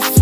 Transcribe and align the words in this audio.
is 0.00 0.21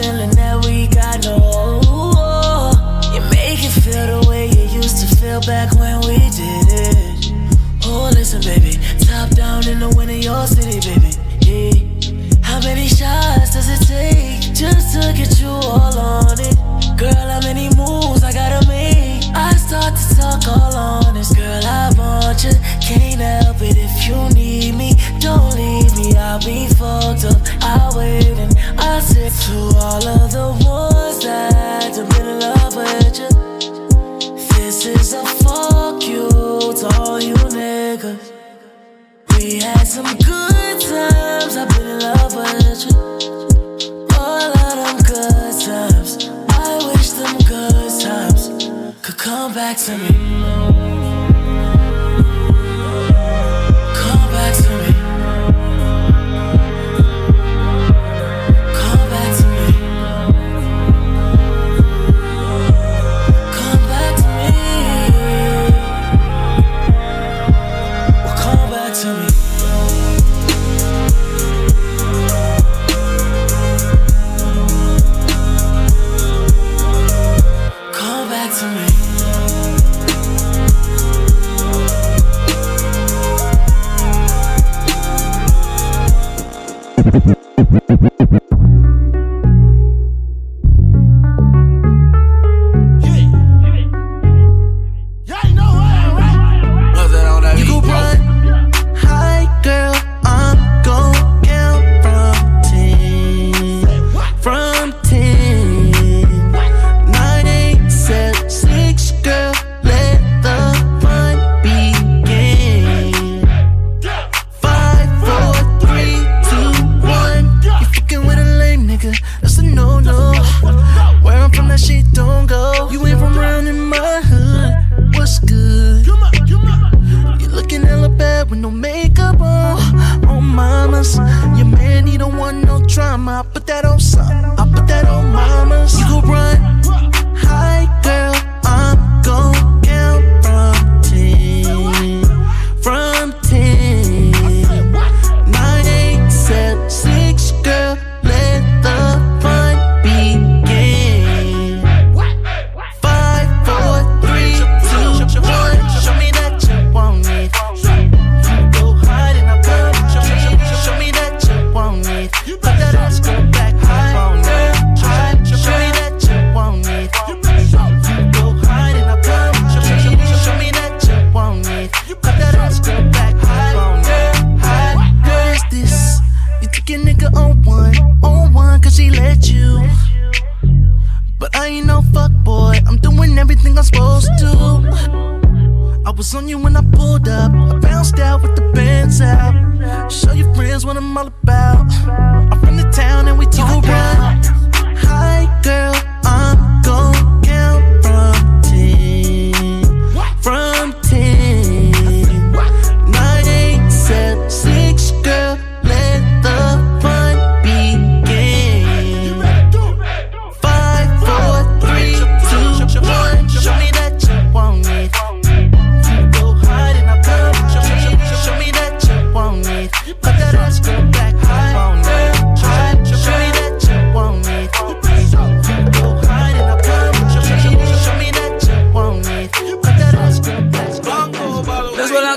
feeling 0.00 0.39
back 49.54 49.76
to 49.78 49.98
me. 49.98 50.69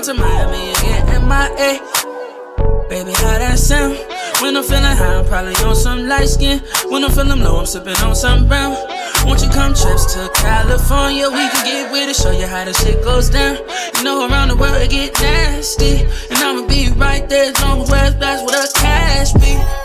To 0.04 0.12
Miami 0.12 0.70
again, 0.72 1.28
MIA. 1.28 1.80
Baby, 2.90 3.12
how 3.12 3.38
that 3.38 3.58
sound? 3.58 3.96
When 4.42 4.54
I'm 4.54 4.62
feeling 4.62 4.82
high, 4.84 5.16
I'm 5.16 5.24
probably 5.24 5.54
on 5.64 5.74
some 5.74 6.06
light 6.06 6.28
skin. 6.28 6.60
When 6.90 7.04
I'm 7.04 7.10
feeling 7.10 7.40
low, 7.40 7.60
I'm 7.60 7.64
sipping 7.64 7.96
on 8.04 8.14
some 8.14 8.46
brown. 8.46 8.76
Won't 9.24 9.40
you 9.40 9.48
come 9.48 9.72
trips 9.72 10.12
to 10.12 10.30
California? 10.34 11.30
We 11.30 11.48
can 11.48 11.64
get 11.64 11.90
with 11.90 12.10
it, 12.10 12.16
show 12.16 12.32
you 12.32 12.46
how 12.46 12.66
the 12.66 12.74
shit 12.74 13.02
goes 13.02 13.30
down. 13.30 13.56
You 13.96 14.04
know, 14.04 14.28
around 14.28 14.48
the 14.48 14.56
world 14.56 14.76
it 14.76 14.90
get 14.90 15.14
nasty. 15.22 16.02
And 16.28 16.38
I'ma 16.38 16.66
be 16.66 16.90
right 16.90 17.26
there 17.26 17.52
as 17.52 17.62
long 17.62 17.80
as 17.80 17.90
West 17.90 18.18
Blast 18.18 18.44
with 18.44 18.54
a 18.54 18.78
cash 18.78 19.32
be. 19.32 19.83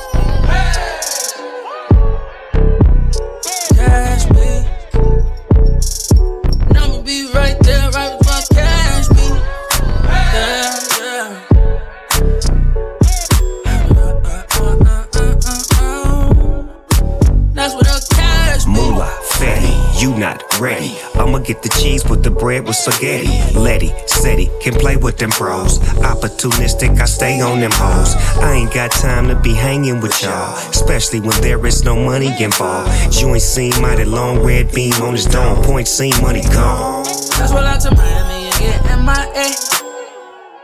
You 20.02 20.16
not 20.18 20.44
ready. 20.60 20.98
I'ma 21.16 21.40
get 21.40 21.62
the 21.62 21.70
cheese 21.70 22.08
with 22.10 22.24
the 22.24 22.32
bread 22.32 22.66
with 22.66 22.76
spaghetti. 22.76 23.28
Letty, 23.58 23.92
Seti, 24.08 24.50
can 24.62 24.74
play 24.74 24.96
with 24.96 25.18
them 25.18 25.30
pros. 25.30 25.80
Opportunistic, 25.80 27.00
I 27.00 27.06
stay 27.06 27.42
on 27.42 27.60
them 27.60 27.72
hoes. 27.74 28.16
I 28.38 28.54
ain't 28.54 28.74
got 28.74 28.92
time 28.92 29.28
to 29.28 29.36
be 29.36 29.54
hanging 29.54 30.00
with 30.00 30.22
y'all, 30.24 30.56
especially 30.70 31.20
when 31.20 31.40
there 31.42 31.66
is 31.66 31.84
no 31.84 31.96
money 31.96 32.32
involved. 32.42 33.12
Joint 33.12 33.42
seen 33.42 33.74
mighty 33.82 34.06
long 34.06 34.40
red 34.40 34.72
beam 34.74 34.94
on 35.02 35.14
his 35.14 35.26
dome. 35.26 35.64
Point 35.64 35.88
seen 35.88 36.14
money 36.22 36.44
gone. 36.44 37.04
Let's 37.04 37.52
roll 37.52 37.66
out 37.66 37.82
to 37.82 37.92
Miami 37.96 38.48
and 38.48 38.60
get 38.60 38.84
MIA. 38.98 39.52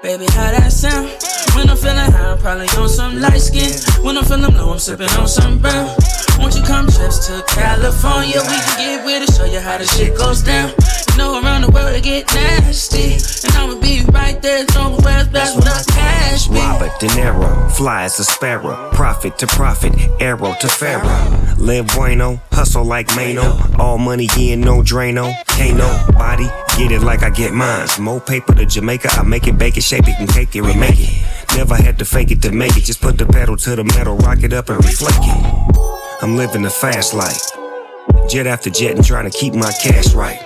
Baby, 0.01 0.25
how 0.32 0.51
that 0.51 0.72
sound? 0.72 1.10
When 1.56 1.70
I'm 1.70 1.77
feeling 1.77 1.98
high, 1.98 2.32
I'm 2.32 2.38
probably 2.38 2.68
on 2.77 2.88
some 2.88 3.20
light 3.20 3.42
skin. 3.42 3.72
When 4.04 4.18
I'm 4.18 4.24
feeling 4.24 4.56
low, 4.56 4.72
I'm 4.72 4.80
sipping 4.80 5.10
on 5.10 5.27
some 5.27 5.60
brown. 5.60 5.96
Won't 6.39 6.56
you 6.56 6.63
come 6.63 6.88
trips 6.88 7.27
to 7.27 7.44
California? 7.48 8.42
We 8.42 8.58
can 8.60 8.77
get 8.77 9.06
with 9.06 9.30
it, 9.30 9.34
show 9.34 9.46
you 9.46 9.60
how 9.60 9.77
the 9.77 9.86
shit 9.86 10.18
goes 10.18 10.42
down. 10.42 10.74
You 11.12 11.18
know, 11.18 11.42
around 11.42 11.62
the 11.62 11.72
world 11.72 11.96
it 11.96 12.04
get 12.04 12.27
nasty. 12.34 13.13
And 13.48 13.56
I'ma 13.56 13.80
be 13.80 14.01
right 14.12 14.42
there, 14.42 14.65
throwing 14.65 15.01
West 15.04 15.32
Blast 15.32 15.56
with 15.56 15.65
a 15.65 15.92
cash 15.92 16.48
be. 16.48 16.60
Robert 16.60 17.00
De 17.00 17.08
Niro, 17.08 17.72
fly 17.72 18.04
as 18.04 18.20
a 18.20 18.25
sparrow, 18.25 18.92
profit 18.92 19.38
to 19.39 19.48
profit, 19.48 19.94
arrow 20.20 20.54
to 20.60 20.68
pharaoh. 20.68 21.56
Live 21.58 21.88
bueno, 21.96 22.42
hustle 22.51 22.84
like 22.84 23.08
Mano, 23.15 23.58
all 23.80 23.98
money 23.98 24.27
in, 24.38 24.62
no 24.62 24.82
Drano. 24.82 25.34
Can't 25.48 25.77
nobody 25.77 26.46
get 26.77 26.92
it 26.92 27.01
like 27.01 27.24
I 27.24 27.30
get 27.30 27.54
mine. 27.54 27.88
More 28.00 28.20
paper 28.20 28.54
to 28.54 28.65
Jamaica, 28.65 29.10
I 29.12 29.24
make 29.24 29.48
it, 29.48 29.58
bake 29.58 29.77
it, 29.77 29.84
shape 29.84 30.08
it, 30.08 30.20
and 30.20 30.30
cake 30.30 30.56
it, 30.56 30.62
remake 30.62 31.00
it. 31.00 31.58
Never 31.58 31.75
had 31.75 31.98
to 32.00 32.06
fake 32.06 32.32
it 32.32 32.42
to 32.42 32.51
make 32.51 32.75
it, 32.75 32.84
just 32.84 33.01
put 33.01 33.18
the 33.18 33.25
pedal 33.25 33.56
to 33.58 33.75
the 33.75 33.84
metal, 33.84 34.18
rock 34.18 34.44
it 34.44 34.51
up 34.51 34.70
and 34.70 34.84
reflect 34.84 35.20
it. 35.22 35.94
I'm 36.22 36.38
living 36.38 36.62
the 36.62 36.69
fast 36.69 37.13
life, 37.13 38.29
jet 38.29 38.48
after 38.48 38.69
jet, 38.69 38.95
and 38.95 39.05
trying 39.05 39.29
to 39.29 39.38
keep 39.38 39.53
my 39.53 39.72
cash 39.84 40.13
right. 40.13 40.39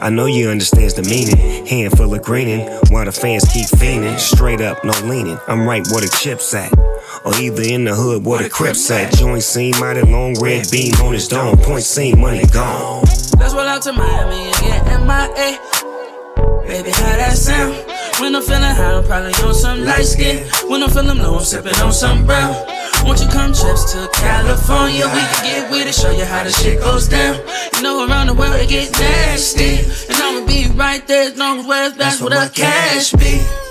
I 0.00 0.10
know 0.10 0.26
you 0.26 0.48
understands 0.48 0.94
the 0.94 1.02
meaning. 1.02 1.66
Handful 1.66 2.14
of 2.14 2.22
greening, 2.22 2.68
while 2.90 3.04
the 3.04 3.10
fans 3.10 3.44
keep 3.52 3.66
fiending. 3.66 4.16
Straight 4.18 4.60
up, 4.60 4.84
no 4.84 4.92
leaning. 5.04 5.38
I'm 5.48 5.66
right 5.66 5.84
where 5.90 6.02
the 6.02 6.18
chips 6.22 6.54
at. 6.54 6.72
Or 7.24 7.34
either 7.34 7.62
in 7.62 7.84
the 7.84 7.94
hood 7.94 8.24
where 8.24 8.42
the 8.42 8.48
crips 8.48 8.88
at. 8.92 9.12
Joint 9.14 9.42
seen 9.42 9.74
mighty 9.80 10.02
long 10.02 10.36
red 10.40 10.70
beam 10.70 10.94
on 11.02 11.14
his 11.14 11.26
dome. 11.26 11.58
Point 11.58 11.82
seen 11.82 12.20
money 12.20 12.46
gone. 12.46 13.02
Let's 13.38 13.54
roll 13.54 13.66
out 13.66 13.82
to 13.82 13.92
Miami 13.92 14.46
and 14.46 14.54
get 14.62 14.86
MIA. 15.00 15.58
Baby, 16.62 16.90
how 16.90 17.16
that 17.16 17.36
sound? 17.36 17.74
When 18.20 18.36
I'm 18.36 18.42
feeling 18.42 18.62
high, 18.62 18.94
I'm 18.94 19.04
probably 19.04 19.32
on 19.42 19.54
some 19.54 19.84
light 19.84 20.04
skin. 20.04 20.48
When 20.68 20.82
I'm 20.82 20.90
feeling 20.90 21.18
low, 21.18 21.38
I'm 21.38 21.44
sipping 21.44 21.74
on 21.74 21.92
some 21.92 22.24
brown. 22.24 22.54
Won't 23.08 23.22
you 23.22 23.28
come 23.28 23.54
trips 23.54 23.90
to 23.94 24.06
California? 24.12 25.06
We 25.06 25.20
can 25.20 25.42
get 25.42 25.70
with 25.70 25.88
it, 25.88 25.94
show 25.94 26.10
you 26.10 26.26
how 26.26 26.44
the 26.44 26.50
shit 26.50 26.78
goes 26.78 27.08
down. 27.08 27.40
You 27.72 27.82
know, 27.82 28.06
around 28.06 28.26
the 28.26 28.34
world 28.34 28.54
it 28.56 28.68
get 28.68 28.92
nasty. 28.92 29.78
And 30.12 30.22
I'ma 30.22 30.46
be 30.46 30.66
right 30.74 31.04
there 31.06 31.28
as 31.28 31.38
long 31.38 31.60
as 31.60 31.66
West 31.66 31.96
Blast 31.96 32.20
with 32.20 32.34
a 32.34 32.50
cash 32.54 33.12
be. 33.12 33.67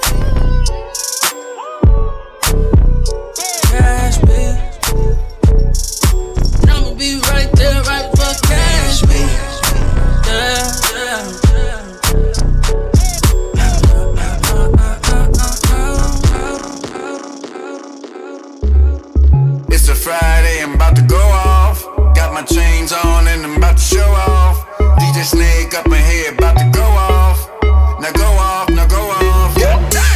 Friday, 20.08 20.64
I'm 20.64 20.76
about 20.76 20.96
to 20.96 21.02
go 21.02 21.20
off. 21.20 21.84
Got 22.16 22.34
my 22.34 22.42
chains 22.42 22.94
on 22.94 23.28
and 23.28 23.44
I'm 23.44 23.58
about 23.58 23.76
to 23.76 23.84
show 23.84 24.08
off. 24.08 24.66
DJ 25.00 25.22
Snake 25.22 25.74
up 25.74 25.86
in 25.88 26.02
here, 26.06 26.32
about 26.32 26.58
to 26.58 26.64
go 26.72 26.82
off. 26.82 27.50
Now 28.00 28.14
go 28.14 28.30
off, 28.40 28.70
now 28.70 28.88
go 28.88 29.02
off. 29.02 29.54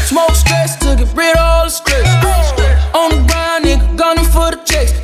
Smoke 0.06 0.32
stress 0.32 0.78
to 0.78 0.96
get 0.96 1.14
rid 1.14 1.36
of 1.36 1.44
all 1.44 1.66
the 1.66 1.70
stress. 1.70 2.08
On 2.96 3.10
the 3.10 3.28
grind, 3.28 3.66
nigga, 3.66 3.98
gunning 3.98 4.24
for 4.24 4.52
the 4.52 4.62
checks. 4.64 5.01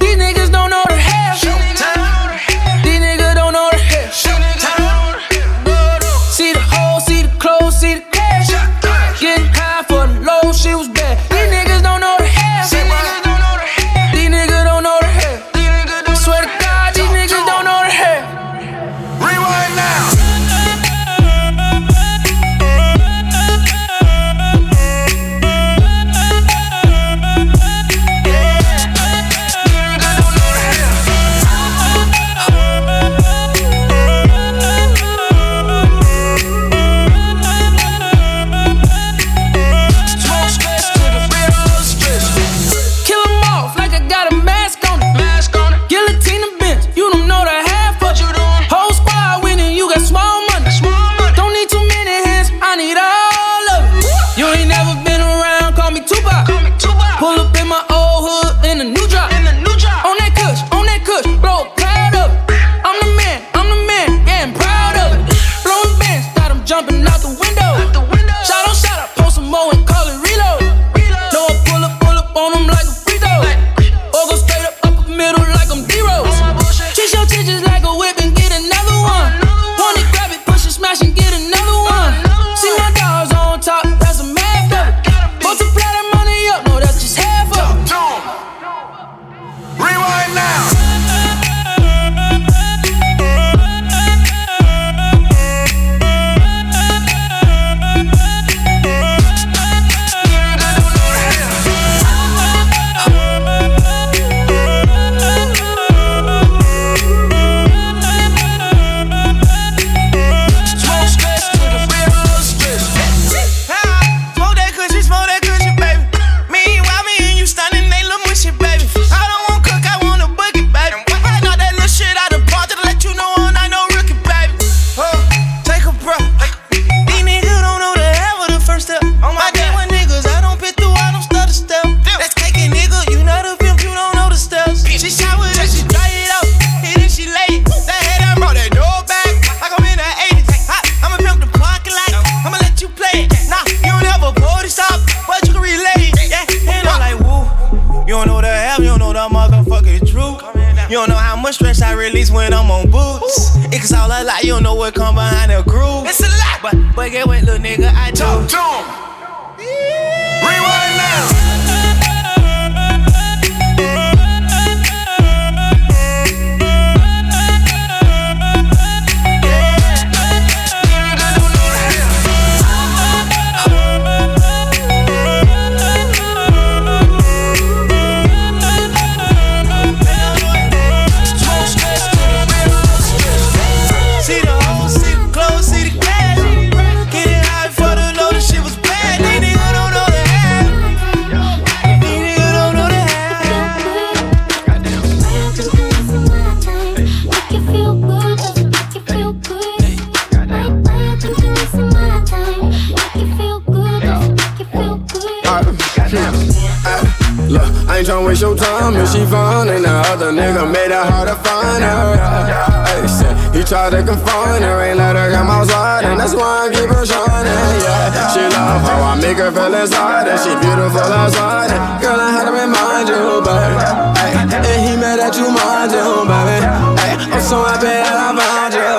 Find 211.81 212.49
her. 212.49 212.57
Hey, 212.87 213.57
he 213.57 213.63
tried 213.63 213.91
to 213.91 214.03
confine 214.03 214.61
her, 214.61 214.81
ain't 214.81 214.97
let 214.97 215.15
her 215.15 215.31
come 215.31 215.47
outside, 215.47 216.05
and 216.05 216.19
that's 216.19 216.33
why 216.33 216.67
I 216.67 216.73
keep 216.73 216.89
her 216.89 217.05
shining. 217.05 217.51
Yeah, 217.83 218.33
she 218.33 218.41
love 218.55 218.81
how 218.81 219.01
I 219.01 219.15
make 219.21 219.37
her 219.37 219.51
feel 219.51 219.73
inside, 219.73 220.27
and 220.27 220.39
she 220.39 220.53
beautiful 220.57 220.99
outside. 221.01 221.71
And 221.71 222.01
girl, 222.01 222.19
I 222.19 222.31
had 222.31 222.45
to 222.45 222.53
remind 222.53 223.09
you, 223.09 223.41
baby. 223.45 223.77
Hey, 224.17 224.33
and 224.55 224.81
he 224.89 224.95
mad 224.97 225.19
at 225.19 225.35
you, 225.37 225.49
mind 225.49 225.91
you, 225.91 226.25
baby. 226.25 226.57
Hey, 227.01 227.13
I'm 227.33 227.41
so 227.41 227.63
happy 227.63 227.87
that 227.87 228.17
I 228.17 228.33
found 228.33 228.73
you, 228.73 228.96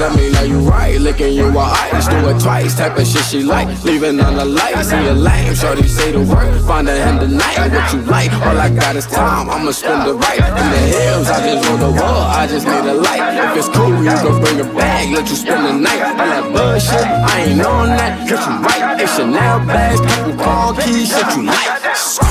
let 0.00 0.16
me 0.16 0.32
know 0.32 0.42
you 0.42 0.58
right. 0.60 0.98
Licking 0.98 1.34
you 1.34 1.46
with 1.46 1.56
ice, 1.56 2.08
do 2.08 2.16
it 2.28 2.40
twice. 2.40 2.74
Type 2.74 2.96
of 2.96 3.06
shit 3.06 3.24
she 3.24 3.42
like, 3.42 3.68
leaving 3.84 4.18
on 4.18 4.34
the 4.36 4.44
light. 4.44 4.82
See 4.82 4.96
a 4.96 5.12
lame, 5.12 5.54
shorty 5.54 5.86
say 5.86 6.12
the 6.12 6.20
word. 6.20 6.60
Find 6.64 6.88
a 6.88 6.96
him 6.96 7.18
tonight, 7.20 7.68
what 7.68 7.92
you 7.92 8.00
like. 8.08 8.32
All 8.32 8.56
I 8.56 8.70
got 8.70 8.96
is 8.96 9.06
time, 9.06 9.50
I'ma 9.50 9.70
spend 9.72 10.08
the 10.08 10.14
right. 10.14 10.40
In 10.40 10.66
the 10.74 10.84
hills, 10.96 11.28
I 11.28 11.38
just 11.44 11.68
roll 11.68 11.78
the 11.78 11.92
wall, 12.00 12.22
I 12.40 12.46
just 12.46 12.66
need 12.66 12.86
a 12.88 12.94
light. 12.94 13.24
If 13.44 13.58
it's 13.58 13.68
cool, 13.68 14.02
you 14.02 14.16
can 14.24 14.40
bring 14.40 14.58
it 14.58 14.74
back, 14.74 15.04
let 15.14 15.28
you 15.28 15.36
spend 15.36 15.66
the 15.66 15.72
night. 15.76 16.02
All 16.02 16.28
that 16.32 16.44
bullshit, 16.54 17.04
I 17.04 17.52
ain't 17.52 17.60
on 17.60 17.88
that, 17.88 18.28
cause 18.28 18.40
you 18.48 18.54
right. 18.64 19.00
It's 19.00 19.16
Chanel 19.16 19.66
bags, 19.66 20.00
couple 20.00 20.34
car 20.42 20.74
keys, 20.74 21.12
shit 21.12 21.36
you 21.36 21.42
like. 21.44 22.29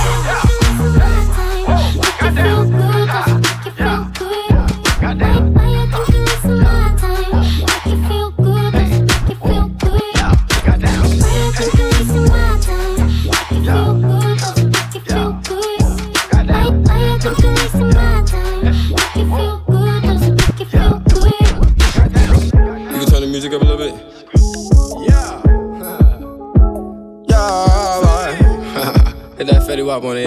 On 30.06 30.16
the. 30.16 30.24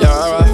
Yeah. 0.00 0.46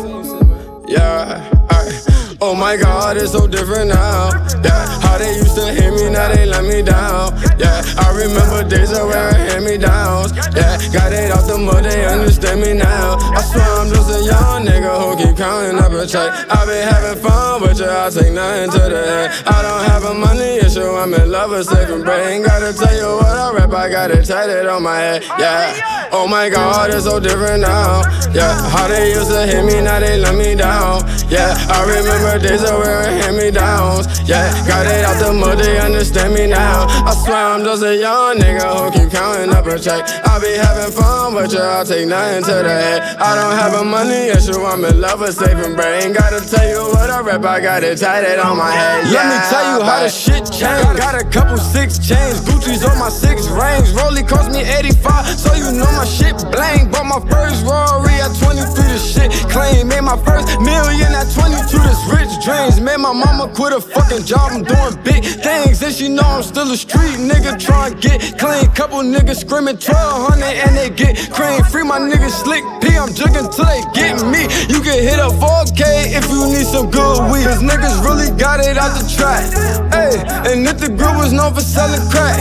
Yeah, 0.88 1.50
alright. 1.70 2.38
Oh 2.40 2.54
my 2.54 2.76
god, 2.76 3.16
it's 3.16 3.32
so 3.32 3.46
different 3.46 3.88
now. 3.90 4.30
Yeah, 4.64 5.08
how 5.18 5.24
they 5.24 5.37
used 5.37 5.54
to 5.57 5.72
hit 5.72 5.92
me, 5.94 6.11
now 6.11 6.28
they 6.33 6.46
let 6.46 6.64
me 6.64 6.83
down. 6.83 7.35
Yeah, 7.59 7.83
I 7.98 8.11
remember 8.14 8.62
days 8.68 8.92
of 8.92 9.07
wearing 9.09 9.35
hand 9.35 9.64
me 9.64 9.76
downs. 9.76 10.33
Yeah, 10.54 10.78
got 10.92 11.12
it 11.12 11.33
off 11.33 11.46
the 11.46 11.59
mud, 11.59 11.85
they 11.85 12.04
understand 12.07 12.61
me 12.61 12.74
now. 12.74 13.16
I 13.18 13.42
swear 13.42 13.66
I'm 13.66 13.88
just 13.88 14.11
a 14.11 14.22
young 14.22 14.66
nigga 14.66 14.94
who 14.94 15.16
keep 15.18 15.37
counting 15.37 15.78
up 15.78 15.92
a 15.92 16.07
check. 16.07 16.31
I 16.50 16.64
been 16.66 16.87
having 16.87 17.22
fun 17.22 17.62
with 17.62 17.81
you, 17.81 17.90
I 17.90 18.11
take 18.11 18.33
nothing 18.33 18.70
to 18.70 18.78
the 18.78 19.02
head. 19.07 19.31
I 19.46 19.62
don't 19.62 19.85
have 19.90 20.04
a 20.04 20.14
money 20.14 20.59
issue, 20.62 20.87
I'm 20.87 21.12
in 21.14 21.31
love 21.31 21.50
with 21.50 21.66
saving 21.66 22.02
brain. 22.02 22.42
Gotta 22.42 22.72
tell 22.72 22.94
you 22.94 23.18
what 23.18 23.35
I 23.35 23.52
rap, 23.54 23.72
I 23.72 23.88
got 23.90 24.11
it 24.11 24.24
tatted 24.24 24.66
on 24.66 24.83
my 24.83 24.98
head. 24.98 25.24
Yeah, 25.38 26.09
oh 26.12 26.28
my 26.28 26.48
god, 26.48 26.90
it's 26.90 27.04
so 27.04 27.18
different 27.18 27.62
now. 27.62 28.02
Yeah, 28.33 28.54
how 28.70 28.87
they 28.87 29.11
used 29.14 29.31
to 29.31 29.46
hit 29.46 29.64
me, 29.64 29.81
now 29.81 29.98
they 29.98 30.16
let 30.18 30.35
me 30.37 30.54
down. 30.54 31.02
Yeah, 31.28 31.59
I 31.68 31.83
remember 31.83 32.38
days 32.38 32.62
of 32.62 32.78
wearing 32.78 33.18
hand 33.18 33.37
me 33.37 33.50
downs. 33.50 34.07
Yeah, 34.28 34.46
got 34.68 34.87
it 34.87 35.08
out 35.09 35.16
the 35.25 35.33
mud, 35.33 35.59
they 35.59 35.79
understand 35.79 36.35
me 36.35 36.47
now. 36.47 36.85
I 37.09 37.14
swear 37.25 37.37
I'm 37.37 37.64
just 37.64 37.83
a 37.83 37.97
young 37.97 38.37
nigga 38.37 38.68
who 38.68 38.92
keep 38.92 39.11
counting 39.11 39.51
up 39.51 39.66
a 39.66 39.79
check. 39.79 40.05
I 40.05 40.38
be 40.38 40.53
having 40.53 40.92
fun 40.92 41.35
with 41.35 41.53
you, 41.53 41.61
I'll 41.61 41.85
take 41.85 42.07
nothing 42.07 42.44
to 42.44 42.55
the 42.66 42.77
head. 42.83 43.01
I 43.16 43.35
don't 43.35 43.57
have 43.57 43.75
a 43.81 43.85
money 43.85 44.29
issue, 44.29 44.61
I'm 44.61 44.85
in 44.85 45.01
love 45.01 45.21
with 45.21 45.35
saving 45.35 45.75
brain. 45.77 46.12
Gotta 46.12 46.44
tell 46.44 46.68
you 46.68 46.83
what 46.92 47.09
I 47.11 47.21
rap, 47.21 47.44
I 47.44 47.61
got 47.61 47.83
it 47.83 47.99
tatted 47.99 48.38
on 48.38 48.57
my 48.59 48.71
head. 48.71 49.09
Let 49.09 49.25
me 49.33 49.38
tell 49.49 49.64
you 49.73 49.85
how 49.85 50.03
the 50.03 50.09
shit 50.09 50.44
changed. 50.53 50.99
Got 50.99 51.14
a 51.16 51.25
couple 51.25 51.57
six 51.57 51.99
chains, 51.99 52.40
Gucci's 52.44 52.85
on 52.85 52.99
my 52.99 53.09
six 53.09 53.49
rings. 53.49 53.92
Rolly 53.92 54.23
cost 54.23 54.53
me 54.53 54.61
85, 54.61 55.27
so 55.38 55.55
you 55.55 55.73
know 55.73 55.90
my 55.97 56.05
shit 56.05 56.37
bling. 56.53 56.90
Bought 56.90 57.09
my 57.09 57.21
first 57.31 57.64
Rory 57.64 58.08
at 58.29 58.37
23, 58.37 58.61
the 58.93 58.99
shit 58.99 59.31
clean. 59.49 59.88
Made 59.88 60.05
my 60.05 60.17
first 60.25 60.61
million 60.61 61.11
at 61.17 61.29
22, 61.33 61.81
this 61.81 62.03
rich 62.12 62.33
dreams. 62.45 62.81
Made 62.81 63.01
my 63.01 63.12
mama 63.12 63.49
quit 63.55 63.73
a 63.73 63.81
fucking 63.81 64.25
job, 64.25 64.53
I'm 64.53 64.64
doing 64.64 64.95
big 65.03 65.25
things. 65.25 65.83
And 65.83 65.93
she 65.93 66.09
know 66.09 66.23
I'm 66.23 66.43
still 66.43 66.71
a 66.71 66.77
street 66.77 67.17
nigga 67.17 67.59
trying 67.59 67.95
to 67.95 67.99
get 67.99 68.38
clean. 68.38 68.69
Couple 68.77 69.01
niggas 69.01 69.41
screaming 69.45 69.81
1200 69.81 70.45
and 70.45 70.77
they 70.77 70.91
get 70.91 71.17
cream. 71.33 71.62
Free 71.73 71.85
my 71.85 71.99
niggas 71.99 72.45
slick 72.45 72.64
P, 72.81 72.97
I'm 72.97 73.09
jugging 73.17 73.49
till 73.49 73.64
they 73.64 73.83
get 73.97 74.21
me. 74.29 74.45
You 74.69 74.81
can 74.85 74.99
hit 75.01 75.19
a 75.19 75.33
4K 75.41 76.12
if 76.12 76.29
you 76.29 76.53
need 76.53 76.67
some 76.69 76.91
good 76.91 77.33
weed. 77.33 77.49
Cause 77.49 77.62
niggas 77.64 78.05
really 78.05 78.31
got 78.37 78.61
it 78.61 78.77
out 78.77 78.93
the 78.99 79.05
track. 79.09 79.45
Hey, 79.93 80.21
and 80.53 80.67
if 80.67 80.79
the 80.79 80.88
group 80.88 81.17
was 81.17 81.33
known 81.33 81.55
for 81.55 81.64
selling 81.64 82.05
crack. 82.11 82.37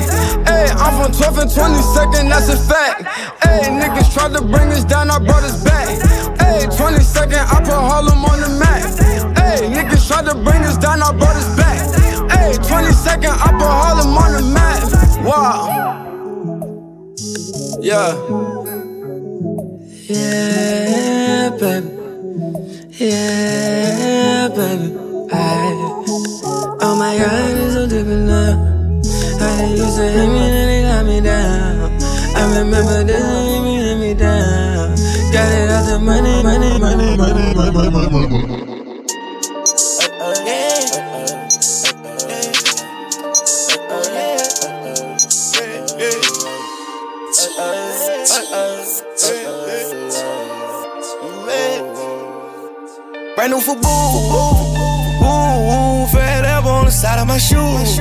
Hey, 0.48 0.68
I'm 0.72 0.94
from 1.00 1.12
12th 1.12 1.42
and 1.44 1.52
22nd, 1.52 2.30
that's 2.30 2.50
a 2.50 2.58
fact. 2.58 3.04
Hey, 3.44 3.68
niggas 3.72 4.14
tried 4.14 4.34
to 4.34 4.42
bring 4.42 4.70
us 4.72 4.84
down, 4.84 5.10
I 5.10 5.20
brought 5.20 5.44
us 5.44 5.64
back. 5.64 5.77
Hey, 5.86 6.66
22nd, 6.66 7.38
I 7.38 7.60
put 7.62 7.74
Harlem 7.74 8.26
on 8.26 8.40
the 8.42 8.50
map. 8.58 8.82
Hey, 9.38 9.70
niggas 9.70 10.08
tried 10.08 10.26
to 10.26 10.34
bring 10.36 10.64
us 10.64 10.78
down, 10.78 11.02
I 11.04 11.12
brought 11.12 11.36
us 11.36 11.56
back. 11.56 11.78
Hey, 12.32 12.54
22nd, 12.54 13.30
I 13.30 13.52
put 13.52 13.68
Harlem 13.68 14.18
on 14.18 14.32
the 14.34 14.42
map. 14.54 14.84
Wow. 15.24 15.68
Yeah. 17.82 18.16
Yeah, 20.10 21.50
baby. 21.60 21.90
Yeah, 22.94 24.48
baby. 24.50 24.96
I, 25.32 25.36
oh 26.82 26.96
my 26.98 27.18
God, 27.18 27.58
it's 27.58 27.74
so 27.74 27.88
different 27.88 28.26
now. 28.26 28.56
How 29.40 29.56
they 29.58 29.70
used 29.72 29.98
to 29.98 30.04
hit 30.04 30.28
me, 30.28 30.40
then 30.40 30.68
they 30.68 30.82
got 30.82 31.06
me 31.06 31.22
down. 31.22 31.92
I 32.36 32.60
remember 32.60 33.04
this, 33.04 33.77
The 35.98 36.04
money, 36.04 36.44
money, 36.44 36.78
money, 36.78 37.18
money, 37.18 37.56
money, 37.56 37.90
money, 37.90 38.28
money. 38.30 38.38
Brand 53.36 53.52
new 53.52 53.60
for 53.62 53.76
boo. 53.76 53.90
Ooh, 55.26 56.06
fat 56.14 56.46
up 56.46 56.66
on 56.66 56.86
the 56.86 56.92
side 56.92 57.18
of 57.20 57.28
my 57.28 57.40
shoes. 57.40 57.98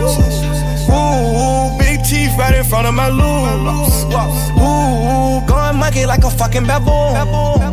Ooh, 0.90 1.78
big 1.78 1.85
teeth 2.06 2.38
right 2.38 2.54
in 2.54 2.64
front 2.64 2.86
of 2.86 2.94
my 2.94 3.08
lose. 3.08 4.04
Ooh, 4.54 5.42
going 5.46 5.76
monkey 5.76 6.06
like 6.06 6.22
a 6.22 6.30
fucking 6.30 6.64
baboon. 6.64 7.16
Ooh. 7.34 7.66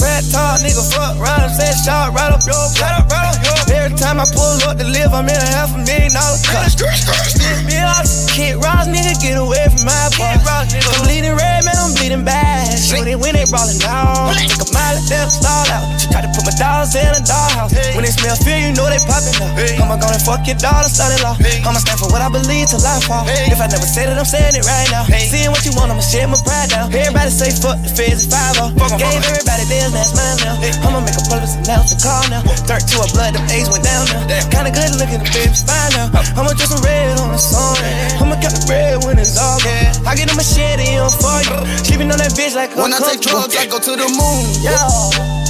Red 0.00 0.24
top, 0.30 0.60
nigga, 0.60 0.82
fuck, 0.92 1.18
up, 1.18 1.50
set 1.50 1.74
shot, 1.84 2.14
right 2.14 2.32
up, 2.32 2.40
yo, 2.46 2.54
right 2.80 2.98
up, 2.98 3.10
right 3.10 3.36
up, 3.36 3.44
yo. 3.44 3.59
Every 3.80 3.96
time 3.96 4.20
I 4.20 4.28
pull 4.28 4.60
up 4.68 4.76
to 4.76 4.84
live, 4.84 5.16
I'm 5.16 5.24
in 5.24 5.40
a 5.40 5.50
half 5.56 5.72
a 5.72 5.80
million 5.80 6.12
dollar. 6.12 6.36
Spit 6.36 7.64
me 7.64 7.80
off, 7.80 8.04
Kid 8.28 8.60
Ross, 8.60 8.84
nigga, 8.84 9.16
get 9.16 9.40
away 9.40 9.64
from 9.72 9.88
my 9.88 10.12
boy. 10.20 10.36
I'm 10.36 11.00
bleeding 11.00 11.32
red, 11.32 11.64
man, 11.64 11.80
I'm 11.80 11.96
bleeding 11.96 12.20
bad. 12.20 12.76
Shoot 12.76 13.08
it 13.08 13.16
when 13.16 13.32
they 13.32 13.48
brawling 13.48 13.80
down. 13.80 14.36
Take 14.36 14.52
a 14.60 14.68
mile, 14.76 15.00
let 15.00 15.08
them 15.08 15.28
stall 15.32 15.64
out. 15.72 15.96
Try 16.12 16.20
to 16.20 16.30
put 16.36 16.44
my 16.44 16.52
dogs 16.60 16.92
in 16.92 17.08
a 17.08 17.24
dollhouse. 17.24 17.72
When 17.96 18.04
they 18.04 18.12
smell 18.12 18.36
fear, 18.36 18.60
you 18.60 18.76
know 18.76 18.84
they 18.84 19.00
popping 19.08 19.32
up. 19.40 19.48
I'ma 19.56 19.96
go 19.96 20.12
and 20.12 20.20
fuck 20.20 20.44
your 20.44 20.60
daughter, 20.60 20.92
son 20.92 21.08
in 21.16 21.24
law. 21.24 21.40
I'ma 21.64 21.80
stand 21.80 22.04
for 22.04 22.12
what 22.12 22.20
I 22.20 22.28
believe 22.28 22.68
till 22.68 22.84
I 22.84 23.00
fall. 23.00 23.24
If 23.48 23.64
I 23.64 23.66
never 23.72 23.88
said 23.88 24.12
it, 24.12 24.20
I'm 24.20 24.28
saying 24.28 24.60
it 24.60 24.66
right 24.68 24.92
now. 24.92 25.08
Seeing 25.08 25.48
what 25.48 25.64
you 25.64 25.72
want, 25.72 25.88
I'ma 25.88 26.04
share 26.04 26.28
my 26.28 26.36
pride 26.44 26.68
down. 26.68 26.92
Everybody 26.92 27.32
say 27.32 27.48
fuck 27.48 27.80
the 27.80 27.88
feds, 27.88 28.26
it's 28.26 28.34
5 28.34 28.76
Gave 29.00 29.24
everybody 29.24 29.64
theirs, 29.72 29.94
that's 29.96 30.12
mine 30.12 30.36
now. 30.44 30.58
I'ma 30.84 31.00
make 31.00 31.16
a 31.16 31.24
pull 31.24 31.40
up 31.40 31.48
some 31.48 31.64
now, 31.64 31.80
some 31.86 31.96
call 32.02 32.26
now. 32.28 32.42
Dirt 32.66 32.84
to 32.90 33.00
a 33.00 33.06
blood, 33.14 33.38
them 33.38 33.46
A's 33.48 33.69
went 33.70 33.84
down 33.86 34.04
now. 34.10 34.26
Kinda 34.50 34.70
good 34.74 34.98
looking, 34.98 35.22
the 35.22 35.30
baby's 35.30 35.62
fine 35.62 35.94
now. 35.94 36.10
I'ma 36.36 36.52
do 36.52 36.66
some 36.66 36.82
red 36.82 37.18
on 37.18 37.30
the 37.32 37.38
song. 37.38 37.78
I'ma 38.18 38.36
cut 38.42 38.52
the 38.52 38.62
red 38.68 39.04
when 39.06 39.18
it's 39.18 39.38
all 39.38 39.58
gone. 39.62 39.94
I 40.06 40.18
get 40.18 40.30
a 40.30 40.34
machete 40.34 40.98
on 40.98 41.10
for 41.14 41.38
you. 41.46 41.56
Sleeping 41.86 42.10
on 42.10 42.18
that 42.18 42.34
bitch 42.34 42.54
like 42.58 42.74
a 42.74 42.82
When 42.82 42.92
I 42.92 42.98
take 42.98 43.22
drugs, 43.22 43.54
I 43.56 43.66
go 43.70 43.78
to 43.78 43.92
the 43.94 44.08
moon. 44.10 44.42
Yeah. 44.60 44.74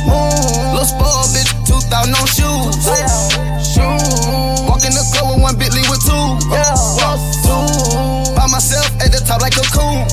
Moon. 0.05 0.77
Little 0.77 0.87
spoiled 0.87 1.33
bitch, 1.33 1.51
2000 1.67 2.13
no 2.13 2.21
shoes. 2.29 2.77
Shoes. 3.65 4.05
Walk 4.69 4.85
in 4.85 4.93
the 4.93 5.05
club 5.17 5.35
with 5.35 5.43
one 5.43 5.57
Bentley 5.57 5.83
with 5.89 6.05
two. 6.05 6.27
Yeah. 6.53 6.77
Two. 7.45 8.37
By 8.37 8.47
myself 8.47 8.87
at 9.01 9.11
the 9.13 9.21
top 9.25 9.41
like 9.41 9.57
a 9.57 9.65
coon. 9.73 10.10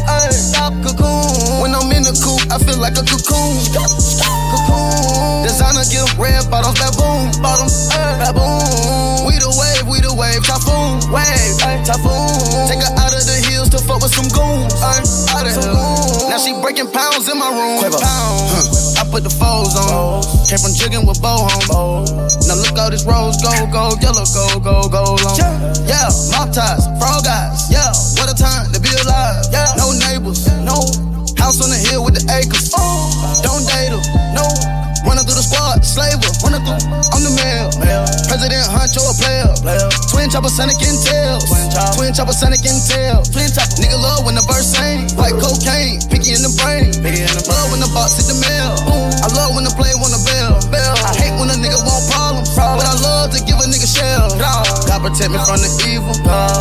I 2.48 2.58
feel 2.64 2.80
like 2.80 2.96
a 2.96 3.04
cocoon. 3.04 3.60
Cocoon. 3.76 5.44
Designer 5.44 5.84
give 5.92 6.08
red 6.16 6.48
bottoms, 6.48 6.80
baboon. 6.80 7.28
Bottoms, 7.44 7.92
uh, 7.92 8.24
baboon. 8.24 9.28
We 9.28 9.36
the 9.36 9.52
wave, 9.52 9.84
we 9.84 10.00
the 10.00 10.16
wave, 10.16 10.40
typhoon. 10.48 11.04
Wave, 11.12 11.60
typhoon. 11.84 12.32
Take 12.72 12.80
her 12.80 12.94
out 12.96 13.12
of 13.12 13.24
the 13.28 13.38
hills 13.52 13.68
to 13.76 13.80
fuck 13.84 14.00
with 14.00 14.16
some 14.16 14.32
goons. 14.32 14.72
Ay, 14.80 15.04
out 15.36 15.44
of 15.44 15.54
here. 15.60 16.32
Now 16.32 16.40
she 16.40 16.56
breaking 16.64 16.88
pounds 16.96 17.28
in 17.28 17.36
my 17.36 17.52
room. 17.52 17.84
Pounds. 17.84 18.96
I 18.96 19.04
put 19.12 19.28
the 19.28 19.34
foes 19.34 19.76
on. 19.76 20.24
Came 20.48 20.64
from 20.64 20.72
jigging 20.72 21.04
with 21.04 21.20
bow 21.20 21.52
home. 21.68 22.08
Now 22.48 22.56
look 22.56 22.80
all 22.80 22.88
this 22.88 23.04
rose, 23.04 23.36
gold, 23.44 23.72
gold, 23.76 24.00
yellow, 24.00 24.24
gold, 24.32 24.64
gold, 24.64 24.92
gold 24.96 25.20
on. 25.20 25.36
Yeah, 25.84 26.08
mop 26.32 26.56
ties, 26.56 26.88
frog 26.96 27.28
eyes. 27.28 27.68
Yeah, 27.68 27.92
what 28.16 28.32
a 28.32 28.36
time 28.36 28.72
house 31.48 31.64
on 31.64 31.70
the 31.70 31.78
hill 31.78 32.04
with 32.04 32.14
the 32.16 32.34
acres. 32.34 32.57
Through 35.88 36.04
the 36.04 36.19
squad, 36.19 36.19
slave 36.19 36.19
her, 36.19 36.32
running 36.43 36.63
through 36.65 37.15
on 37.15 37.21
the 37.23 37.32
mail. 37.39 37.71
President 38.28 38.67
Huncho 38.67 39.02
a 39.08 39.13
player. 39.15 39.47
Player. 39.63 39.89
Twin 40.12 40.30
chopper, 40.30 40.52
Sonic 40.52 40.80
and 40.84 41.00
tails. 41.00 41.47
Twin 41.95 42.13
chopper. 42.13 42.34
Sonic 42.36 42.63
and 42.67 42.80
tails. 42.84 43.30
Twin 43.32 43.47
chopper. 43.52 43.80
Nigga 43.80 43.97
love 44.00 44.26
when 44.26 44.36
the 44.36 44.43
verse 44.45 44.76
ain't. 44.82 45.15
Like 45.15 45.36
cocaine, 45.39 46.02
picky 46.12 46.36
in 46.36 46.43
the 46.43 46.52
brain. 46.60 46.91
Picky 46.91 47.23
in 47.23 47.32
the 47.32 47.43
brain. 47.43 47.56
Love 47.56 47.69
when 47.71 47.82
the 47.82 47.91
box 47.95 48.19
hit 48.19 48.28
the 48.28 48.38
mail. 48.43 48.76
Boom. 48.84 49.10
I 49.23 49.28
love 49.34 49.56
when 49.56 49.63
the 49.63 49.73
play 49.73 49.93
want 49.95 50.13
a 50.13 50.21
bell. 50.28 50.60
bell. 50.69 50.95
I 51.08 51.12
hate 51.15 51.36
when 51.39 51.50
a 51.50 51.58
nigga 51.58 51.80
want 51.84 52.04
problems. 52.12 52.52
But 52.56 52.84
I 52.84 52.95
love 53.00 53.32
to 53.34 53.39
give 53.43 53.58
a 53.58 53.67
nigga 53.67 53.88
shell. 53.88 54.34
God 54.38 55.00
protect 55.02 55.32
me 55.32 55.39
from 55.45 55.62
the 55.63 55.71
evil. 55.88 56.13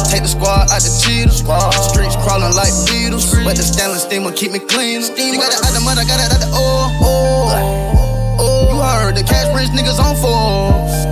Take 0.08 0.22
the 0.22 0.30
squad 0.30 0.70
out 0.70 0.82
the 0.82 0.92
cheaters. 1.02 1.42
Streets 1.90 2.16
crawling 2.22 2.54
like 2.54 2.72
beetles. 2.86 3.26
But 3.42 3.56
the 3.56 3.64
stainless 3.66 4.04
steamer 4.04 4.32
keep 4.32 4.52
me 4.52 4.60
clean. 4.60 5.02
You 5.02 5.36
got 5.40 5.52
it 5.52 5.60
out 5.64 5.72
the 5.72 5.82
mud, 5.82 5.98
I 5.98 6.04
got 6.04 6.20
it 6.20 6.30
out 6.30 6.40
the 6.40 6.50
oil. 6.54 6.88
Oh. 7.02 8.06
Oh, 8.38 8.68
you 8.70 8.81
heard 8.81 9.16
the 9.16 9.22
cash 9.22 9.49
rich 9.55 9.70
niggas 9.70 9.99
on 9.99 10.14
Forbes. 10.16 11.07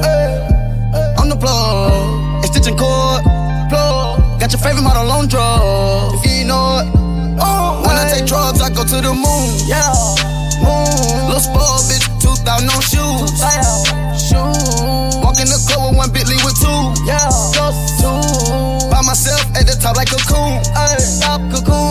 On 1.20 1.28
the 1.28 1.36
plug, 1.36 2.44
extension 2.44 2.76
cord, 2.76 3.22
plug. 3.70 4.20
Got 4.40 4.52
your 4.52 4.60
favorite 4.60 4.82
model 4.82 5.10
on 5.10 5.28
drugs. 5.28 6.20
If 6.24 6.30
you 6.30 6.46
know 6.46 6.80
it, 6.82 6.88
Oh, 7.36 7.82
when 7.84 7.96
I 7.96 8.06
take 8.12 8.26
drugs, 8.26 8.60
I 8.62 8.70
go 8.70 8.84
to 8.84 8.98
the 9.02 9.10
moon. 9.12 9.46
Yeah. 9.66 9.90
Moon. 10.62 11.26
Little 11.26 11.42
spoiled 11.42 11.82
bitch, 11.90 12.06
2000 12.22 12.66
no 12.68 12.78
shoes. 12.78 13.30
Shoes. 14.14 15.18
Walk 15.18 15.40
in 15.42 15.50
the 15.50 15.58
club 15.66 15.90
with 15.90 15.98
one 15.98 16.10
Bentley 16.14 16.36
with 16.46 16.54
two. 16.62 16.94
Yeah. 17.02 17.26
Just 17.50 17.98
two. 17.98 18.86
By 18.88 19.02
myself 19.02 19.42
at 19.58 19.66
the 19.66 19.74
top 19.82 19.96
like 19.96 20.12
a 20.14 20.20
coon. 20.30 20.62
Ay, 20.78 20.94
stop 21.02 21.40
cocoon. 21.50 21.83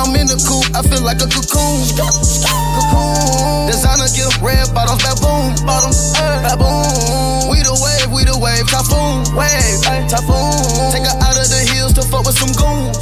When 0.00 0.16
I'm 0.16 0.16
in 0.16 0.28
the 0.28 0.40
coop, 0.48 0.64
I 0.72 0.80
feel 0.80 1.04
like 1.04 1.20
a 1.20 1.28
cocoon. 1.28 1.84
Cocoon. 1.92 3.68
Designer 3.68 4.08
give 4.16 4.32
red 4.40 4.72
bottoms, 4.72 5.04
baboon. 5.04 5.52
Bottoms, 5.68 6.16
eh, 6.16 6.40
baboon. 6.40 7.52
We 7.52 7.60
the 7.60 7.76
wave, 7.76 8.08
we 8.08 8.24
the 8.24 8.32
wave, 8.40 8.64
typhoon. 8.64 9.28
Wave, 9.36 9.84
eh, 9.92 10.08
typhoon. 10.08 10.56
Take 10.88 11.04
her 11.04 11.16
out 11.20 11.36
of 11.36 11.44
the 11.52 11.60
hills 11.68 11.92
to 12.00 12.02
fuck 12.08 12.24
with 12.24 12.32
some 12.32 12.48
goons. 12.56 12.96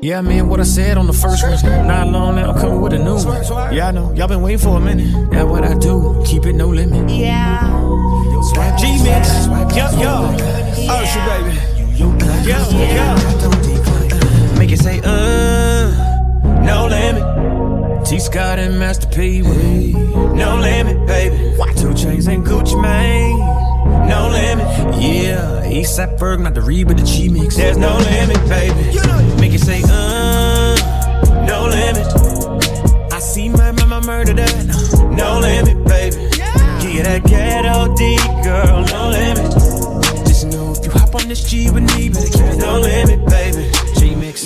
Yeah, 0.00 0.18
I 0.18 0.22
mean 0.22 0.48
what 0.48 0.60
I 0.60 0.62
said 0.62 0.96
on 0.96 1.08
the 1.08 1.12
first 1.12 1.42
one. 1.42 1.88
Not 1.88 2.06
long 2.06 2.36
now, 2.36 2.52
I'm 2.52 2.60
coming 2.60 2.80
with 2.80 2.92
a 2.92 2.98
new 3.00 3.18
one. 3.18 3.74
Yeah, 3.74 3.88
I 3.88 3.90
know. 3.90 4.12
Y'all 4.14 4.28
been 4.28 4.42
waiting 4.42 4.60
for 4.60 4.76
a 4.76 4.80
minute. 4.80 5.10
That's 5.32 5.44
what 5.44 5.64
I 5.64 5.74
do. 5.74 6.22
Keep 6.24 6.46
it 6.46 6.52
no 6.52 6.68
limit. 6.68 7.10
Yeah. 7.10 7.66
G 8.78 9.02
Mix. 9.02 9.48
And 19.18 19.46
Master 19.46 19.48
with. 19.48 20.34
No 20.34 20.58
limit, 20.60 21.06
baby. 21.06 21.56
Why 21.56 21.72
2 21.72 21.88
Chainz 21.88 22.28
and 22.32 22.46
Gucci 22.46 22.80
Mane. 22.80 23.38
No 24.08 24.28
limit. 24.30 24.66
Yeah, 25.02 25.62
ASAP 25.64 26.18
Ferg, 26.18 26.40
not 26.40 26.54
the 26.54 26.62
Reed, 26.62 26.86
but 26.86 26.98
the 26.98 27.02
G 27.02 27.28
Mix. 27.28 27.56
There's 27.56 27.76
no 27.76 27.96
limit, 27.96 28.38
baby. 28.48 28.74
Make 29.40 29.54
it 29.54 29.60
say, 29.60 29.82
uh, 29.84 30.76
no 31.46 31.66
limit. 31.66 33.12
I 33.12 33.18
see 33.18 33.48
my 33.48 33.72
mama 33.72 34.00
murder 34.06 34.34
that. 34.34 34.66
No 35.10 35.40
limit, 35.40 35.84
baby. 35.84 36.16
Give 36.80 36.94
you 36.94 37.02
that 37.02 37.24
ghetto 37.26 37.94
D, 37.96 38.16
girl. 38.44 38.84
No 38.84 39.08
limit. 39.10 39.52
Just 40.28 40.46
know 40.46 40.72
if 40.72 40.84
you 40.84 40.92
hop 40.92 41.14
on 41.16 41.26
this 41.28 41.42
G 41.42 41.70
with 41.70 41.82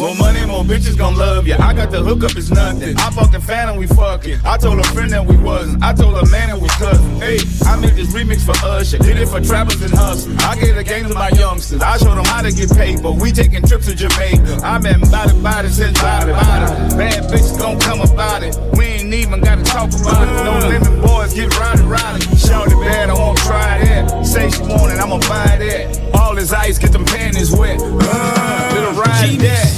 More 0.03 0.17
money, 0.17 0.45
more 0.47 0.65
bitches 0.65 0.99
gon' 0.99 1.15
love 1.15 1.47
ya. 1.47 1.59
I 1.61 1.73
got 1.73 1.93
the 1.93 2.03
hookup, 2.03 2.35
it's 2.35 2.51
nothing. 2.51 2.99
I 2.99 3.09
the 3.31 3.39
fan 3.39 3.69
and 3.69 3.79
we 3.79 3.87
fucking. 3.87 4.41
I 4.45 4.59
told 4.59 4.81
a 4.81 4.85
friend 4.91 5.13
that 5.13 5.25
we 5.25 5.37
wasn't. 5.37 5.81
I 5.81 5.95
told 5.95 6.19
a 6.19 6.27
man 6.27 6.51
it 6.51 6.61
was 6.61 6.75
cousin. 6.75 7.21
Hey, 7.23 7.39
I 7.65 7.79
made 7.79 7.95
this 7.95 8.11
remix 8.13 8.43
for 8.43 8.59
Usher. 8.67 8.99
Did 8.99 9.17
it 9.23 9.29
for 9.29 9.41
trappers 9.41 9.81
and 9.81 9.95
hustlers. 9.95 10.37
I 10.43 10.59
gave 10.59 10.75
the 10.75 10.83
game 10.83 11.07
to 11.07 11.15
my 11.15 11.29
youngsters. 11.39 11.83
I 11.83 11.99
showed 11.99 12.17
them 12.17 12.25
how 12.25 12.43
to 12.43 12.51
get 12.51 12.75
paid, 12.75 13.01
but 13.01 13.15
we 13.15 13.31
taking 13.31 13.63
trips 13.63 13.87
to 13.87 13.95
Jamaica. 13.95 14.59
I 14.67 14.79
been 14.79 15.01
body 15.07 15.39
body 15.41 15.69
since 15.69 15.95
body 16.03 16.33
body. 16.33 16.67
Bad 16.99 17.31
bitches 17.31 17.57
gon' 17.57 17.79
come 17.79 18.01
about 18.01 18.43
it. 18.43 18.59
We 18.75 18.99
ain't 18.99 19.15
even 19.15 19.41
gotta 19.41 19.63
talk 19.63 19.95
about 19.95 20.27
it. 20.27 20.35
No 20.43 20.67
limit 20.67 20.99
boys 21.07 21.33
get 21.33 21.57
rowdy 21.63 21.87
rowdy. 21.87 22.27
Shout 22.35 22.67
it 22.67 22.81
bad, 22.83 23.09
I 23.09 23.15
won't 23.15 23.39
try 23.39 23.79
that. 23.79 24.27
Say 24.27 24.51
she 24.51 24.63
want 24.63 24.91
it, 24.91 24.99
I'ma 24.99 25.23
buy 25.31 25.63
that. 25.63 26.11
All 26.19 26.35
this 26.35 26.53
ice, 26.53 26.77
get 26.77 26.91
them 26.91 27.05
panties 27.05 27.55
wet. 27.55 27.79
Uh, 27.81 28.71
little 28.75 28.99
ride 28.99 29.39
that. 29.47 29.72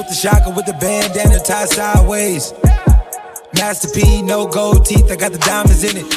Silkk 0.00 0.08
the 0.08 0.14
Shocker 0.14 0.50
with 0.50 0.64
the 0.64 0.72
bandana 0.80 1.38
tied 1.40 1.68
sideways. 1.68 2.54
Master 3.52 3.88
P, 3.92 4.22
no 4.22 4.46
gold 4.46 4.86
teeth, 4.86 5.10
I 5.10 5.16
got 5.16 5.32
the 5.32 5.38
diamonds 5.38 5.84
in 5.84 5.98
it. 5.98 6.08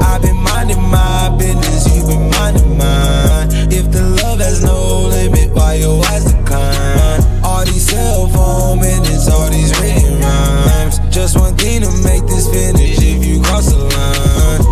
I've 0.00 0.22
been 0.22 0.36
minding 0.36 0.80
my 0.80 1.28
business, 1.36 1.84
you've 1.94 2.08
been 2.08 2.30
minding 2.30 2.78
mine. 2.78 3.48
If 3.68 3.92
the 3.92 4.00
love 4.22 4.40
has 4.40 4.64
no 4.64 5.08
limit, 5.08 5.52
why 5.52 5.74
your 5.74 6.02
eyes 6.06 6.32
decline? 6.32 7.44
All 7.44 7.64
these 7.66 7.90
cell 7.90 8.26
phone 8.28 8.80
minutes, 8.80 9.28
all 9.28 9.50
these 9.50 9.78
written 9.80 10.18
rhymes. 10.20 10.98
Just 11.10 11.36
one 11.36 11.54
thing 11.56 11.82
to 11.82 11.90
make 12.02 12.24
this 12.24 12.48
finish 12.48 12.96
if 13.02 13.24
you 13.26 13.42
cross 13.42 13.68
the 13.68 13.84
line. 13.84 14.64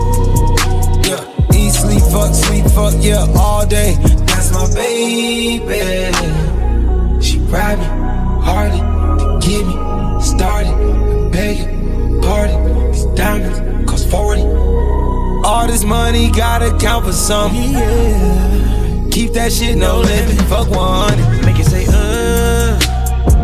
Yeah, 1.04 1.20
eat, 1.52 1.72
sleep, 1.72 2.02
fuck, 2.08 2.32
sleep, 2.32 2.64
fuck, 2.72 2.94
yeah, 3.04 3.26
all 3.36 3.66
day. 3.66 3.98
That's 4.24 4.52
my 4.52 4.64
baby. 4.72 5.84
She 7.20 7.38
ride 7.52 7.78
me, 7.78 8.17
hardly 8.58 8.80
to 9.40 9.46
get 9.46 9.66
me 9.66 9.74
started. 10.20 10.72
I 10.72 11.30
beg 11.30 11.58
you, 11.58 12.20
pardon. 12.22 12.92
These 12.92 13.04
diamonds 13.14 13.90
cost 13.90 14.10
40. 14.10 14.42
All 15.44 15.66
this 15.66 15.84
money 15.84 16.30
gotta 16.30 16.76
count 16.78 17.06
for 17.06 17.12
something. 17.12 17.72
Yeah. 17.72 19.08
Keep 19.10 19.32
that 19.32 19.52
shit 19.52 19.76
no 19.76 20.00
limit. 20.00 20.36
Fuck 20.48 20.70
100. 20.70 21.46
Make 21.46 21.58
it 21.60 21.66
say, 21.66 21.86
uh, 21.88 22.78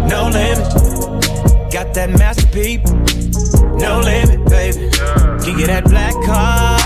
no 0.09 0.29
limit. 0.29 0.69
Got 1.73 1.95
that 1.95 2.11
Master 2.11 2.47
P, 2.49 2.79
no 3.79 4.01
limit, 4.01 4.45
baby. 4.49 4.91
Give 5.45 5.59
you 5.59 5.67
that 5.67 5.85
black 5.85 6.15
card, 6.25 6.83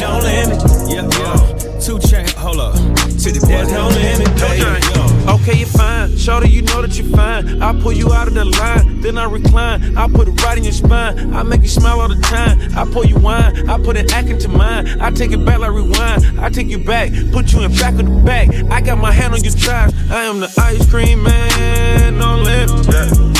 no 0.00 0.18
limit. 0.22 0.60
Yeah, 0.88 1.08
yeah. 1.18 1.80
Two 1.80 1.98
chain, 1.98 2.28
hold 2.36 2.60
up. 2.60 2.74
To 2.74 3.28
the 3.32 3.44
There's 3.44 3.72
no 3.72 3.88
limit, 3.88 4.28
baby. 4.40 5.01
Okay, 5.42 5.58
you're 5.58 5.66
fine. 5.66 6.16
Shorty, 6.16 6.48
you 6.50 6.62
know 6.62 6.82
that 6.82 6.96
you're 6.96 7.16
fine. 7.16 7.60
I 7.60 7.72
pull 7.80 7.90
you 7.92 8.12
out 8.12 8.28
of 8.28 8.34
the 8.34 8.44
line, 8.44 9.00
then 9.00 9.18
I 9.18 9.24
recline. 9.24 9.96
I 9.96 10.06
put 10.06 10.28
it 10.28 10.40
right 10.40 10.56
in 10.56 10.62
your 10.62 10.72
spine. 10.72 11.34
I 11.34 11.42
make 11.42 11.62
you 11.62 11.68
smile 11.68 12.00
all 12.00 12.08
the 12.08 12.20
time. 12.20 12.60
I 12.78 12.84
pour 12.84 13.04
you 13.04 13.16
wine. 13.16 13.68
I 13.68 13.76
put 13.76 13.96
an 13.96 14.08
act 14.12 14.28
into 14.28 14.46
mine. 14.46 15.00
I 15.00 15.10
take 15.10 15.32
it 15.32 15.44
back 15.44 15.58
like 15.58 15.72
rewind. 15.72 16.38
I 16.38 16.48
take 16.48 16.68
you 16.68 16.78
back, 16.78 17.10
put 17.32 17.52
you 17.52 17.62
in 17.62 17.72
back 17.72 17.94
of 17.94 18.06
the 18.06 18.22
back. 18.24 18.54
I 18.70 18.80
got 18.82 18.98
my 18.98 19.10
hand 19.10 19.34
on 19.34 19.42
your 19.42 19.52
thighs. 19.52 19.92
I 20.12 20.22
am 20.22 20.38
the 20.38 20.54
ice 20.58 20.88
cream 20.88 21.24
man. 21.24 22.18
No 22.18 22.36
limit. 22.36 22.86
Yeah. 22.86 23.31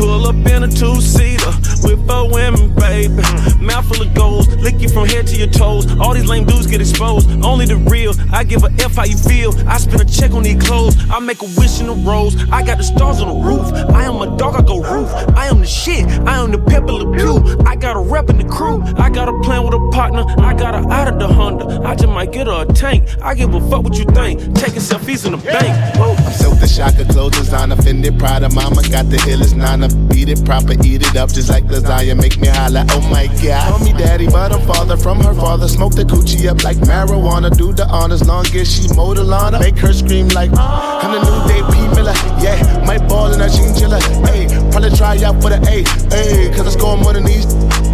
Pull 0.00 0.26
up 0.26 0.46
in 0.46 0.62
a 0.62 0.68
two 0.68 0.98
seater 0.98 1.52
with 1.82 2.00
four 2.08 2.32
women, 2.32 2.74
baby. 2.74 3.22
Mouth 3.60 3.84
full 3.84 4.00
of 4.00 4.14
goals, 4.14 4.48
lick 4.56 4.80
you 4.80 4.88
from 4.88 5.06
head 5.06 5.26
to 5.26 5.36
your 5.36 5.48
toes. 5.48 5.84
All 5.98 6.14
these 6.14 6.24
lame 6.24 6.46
dudes 6.46 6.66
get 6.66 6.80
exposed. 6.80 7.28
Only 7.44 7.66
the 7.66 7.76
real. 7.76 8.14
I 8.32 8.44
give 8.44 8.64
a 8.64 8.72
F 8.78 8.94
how 8.94 9.04
you 9.04 9.18
feel. 9.18 9.52
I 9.68 9.76
spend 9.76 10.00
a 10.00 10.06
check 10.06 10.30
on 10.30 10.42
these 10.42 10.62
clothes. 10.66 10.96
I 11.10 11.18
make 11.18 11.42
a 11.42 11.48
wish 11.58 11.80
in 11.80 11.86
the 11.88 11.92
rose. 11.92 12.34
I 12.50 12.62
got 12.62 12.78
the 12.78 12.84
stars 12.84 13.20
on 13.20 13.28
the 13.28 13.44
roof. 13.44 13.66
I 13.94 14.04
am 14.04 14.22
a 14.22 14.38
dog, 14.38 14.56
I 14.56 14.62
go 14.62 14.80
roof. 14.80 15.10
I 15.36 15.48
am 15.48 15.60
the 15.60 15.66
shit. 15.66 16.06
I 16.26 16.42
am 16.42 16.50
the 16.50 16.56
Pepé 16.56 16.88
Le 16.88 17.12
Pew. 17.14 17.62
I 17.66 17.76
got 17.76 17.94
a 17.94 18.00
rep 18.00 18.30
in 18.30 18.38
the 18.38 18.48
crew. 18.48 18.82
I 18.96 19.10
got 19.10 19.28
a 19.28 19.38
plan 19.40 19.64
with 19.64 19.74
a 19.74 19.90
partner. 19.92 20.24
I 20.38 20.54
got 20.54 20.74
her 20.74 20.90
out 20.90 21.12
of 21.12 21.18
the 21.18 21.28
Honda. 21.28 21.82
I 21.86 21.94
just 21.94 22.08
might 22.08 22.32
get 22.32 22.46
her 22.46 22.62
a 22.62 22.72
tank. 22.72 23.06
I 23.20 23.34
give 23.34 23.52
a 23.52 23.60
fuck 23.68 23.82
what 23.82 23.98
you 23.98 24.06
think. 24.06 24.40
Taking 24.56 24.80
selfies 24.80 25.26
in 25.26 25.32
the 25.32 25.38
bank. 25.38 25.96
Whoa. 25.98 26.12
I'm 26.12 26.32
Silkk 26.32 26.58
the 26.58 26.66
Shocker, 26.66 27.04
clothes 27.12 27.36
designer, 27.36 27.76
Fendi, 27.76 28.08
of 28.08 28.54
mama 28.54 28.82
got 28.88 29.10
the 29.10 29.18
illest 29.28 29.56
nana. 29.56 29.89
Beat 30.08 30.28
it 30.28 30.44
proper, 30.44 30.74
eat 30.84 31.02
it 31.02 31.16
up 31.16 31.30
just 31.30 31.48
like 31.48 31.64
lasagna. 31.64 32.16
Make 32.16 32.40
me 32.40 32.48
holla, 32.48 32.84
oh 32.90 33.00
my 33.10 33.26
god. 33.42 33.70
Call 33.70 33.84
me 33.84 33.92
daddy, 33.92 34.26
but 34.26 34.52
I'm 34.52 34.60
father 34.66 34.96
from 34.96 35.20
her 35.20 35.34
father. 35.34 35.68
Smoke 35.68 35.94
the 35.94 36.04
coochie 36.04 36.48
up 36.48 36.62
like 36.64 36.76
marijuana. 36.78 37.54
Do 37.56 37.72
the 37.72 37.86
honors 37.88 38.26
long 38.26 38.46
as 38.54 38.70
she 38.70 38.88
mow 38.94 39.14
the 39.14 39.24
lawn. 39.24 39.52
Make 39.58 39.78
her 39.78 39.92
scream 39.92 40.28
like, 40.28 40.50
I'm 40.56 41.12
the 41.12 41.20
new 41.22 41.38
day 41.48 41.62
P 41.72 41.88
Miller. 41.94 42.14
Yeah, 42.40 42.84
might 42.86 43.06
ball 43.08 43.32
in 43.32 43.40
a 43.40 43.48
chinchilla. 43.48 44.00
Hey, 44.26 44.46
probably 44.70 44.90
try 44.96 45.16
out 45.22 45.40
for 45.42 45.50
the 45.50 45.60
A. 45.68 45.84
Hey, 46.14 46.50
cause 46.54 46.66
I 46.66 46.78
score 46.78 46.96
more 46.96 47.12
than 47.12 47.24
these. 47.24 47.46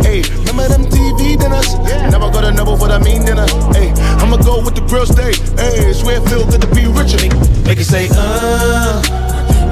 Hey, 0.04 0.22
remember 0.44 0.68
them 0.68 0.84
TV 0.86 1.38
dinners? 1.38 1.74
Never 2.10 2.30
go 2.30 2.40
to 2.40 2.52
number 2.52 2.76
for 2.76 2.88
the 2.88 3.00
mean 3.00 3.24
dinner. 3.24 3.46
Hey, 3.72 3.92
I'ma 4.20 4.36
go 4.38 4.62
with 4.64 4.74
the 4.74 4.82
grill 4.82 5.06
steak. 5.06 5.36
Hey, 5.58 5.92
swear 5.92 6.20
it 6.22 6.28
feel 6.28 6.44
good 6.46 6.60
to 6.62 6.68
be 6.74 6.86
richer. 6.86 7.18
Make 7.66 7.78
it 7.80 7.84
say, 7.84 8.08
uh, 8.12 9.02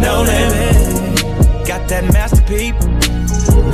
no 0.01 0.23
limit. 0.23 1.14
Got 1.75 1.89
that 1.89 2.05
masterpiece, 2.13 2.71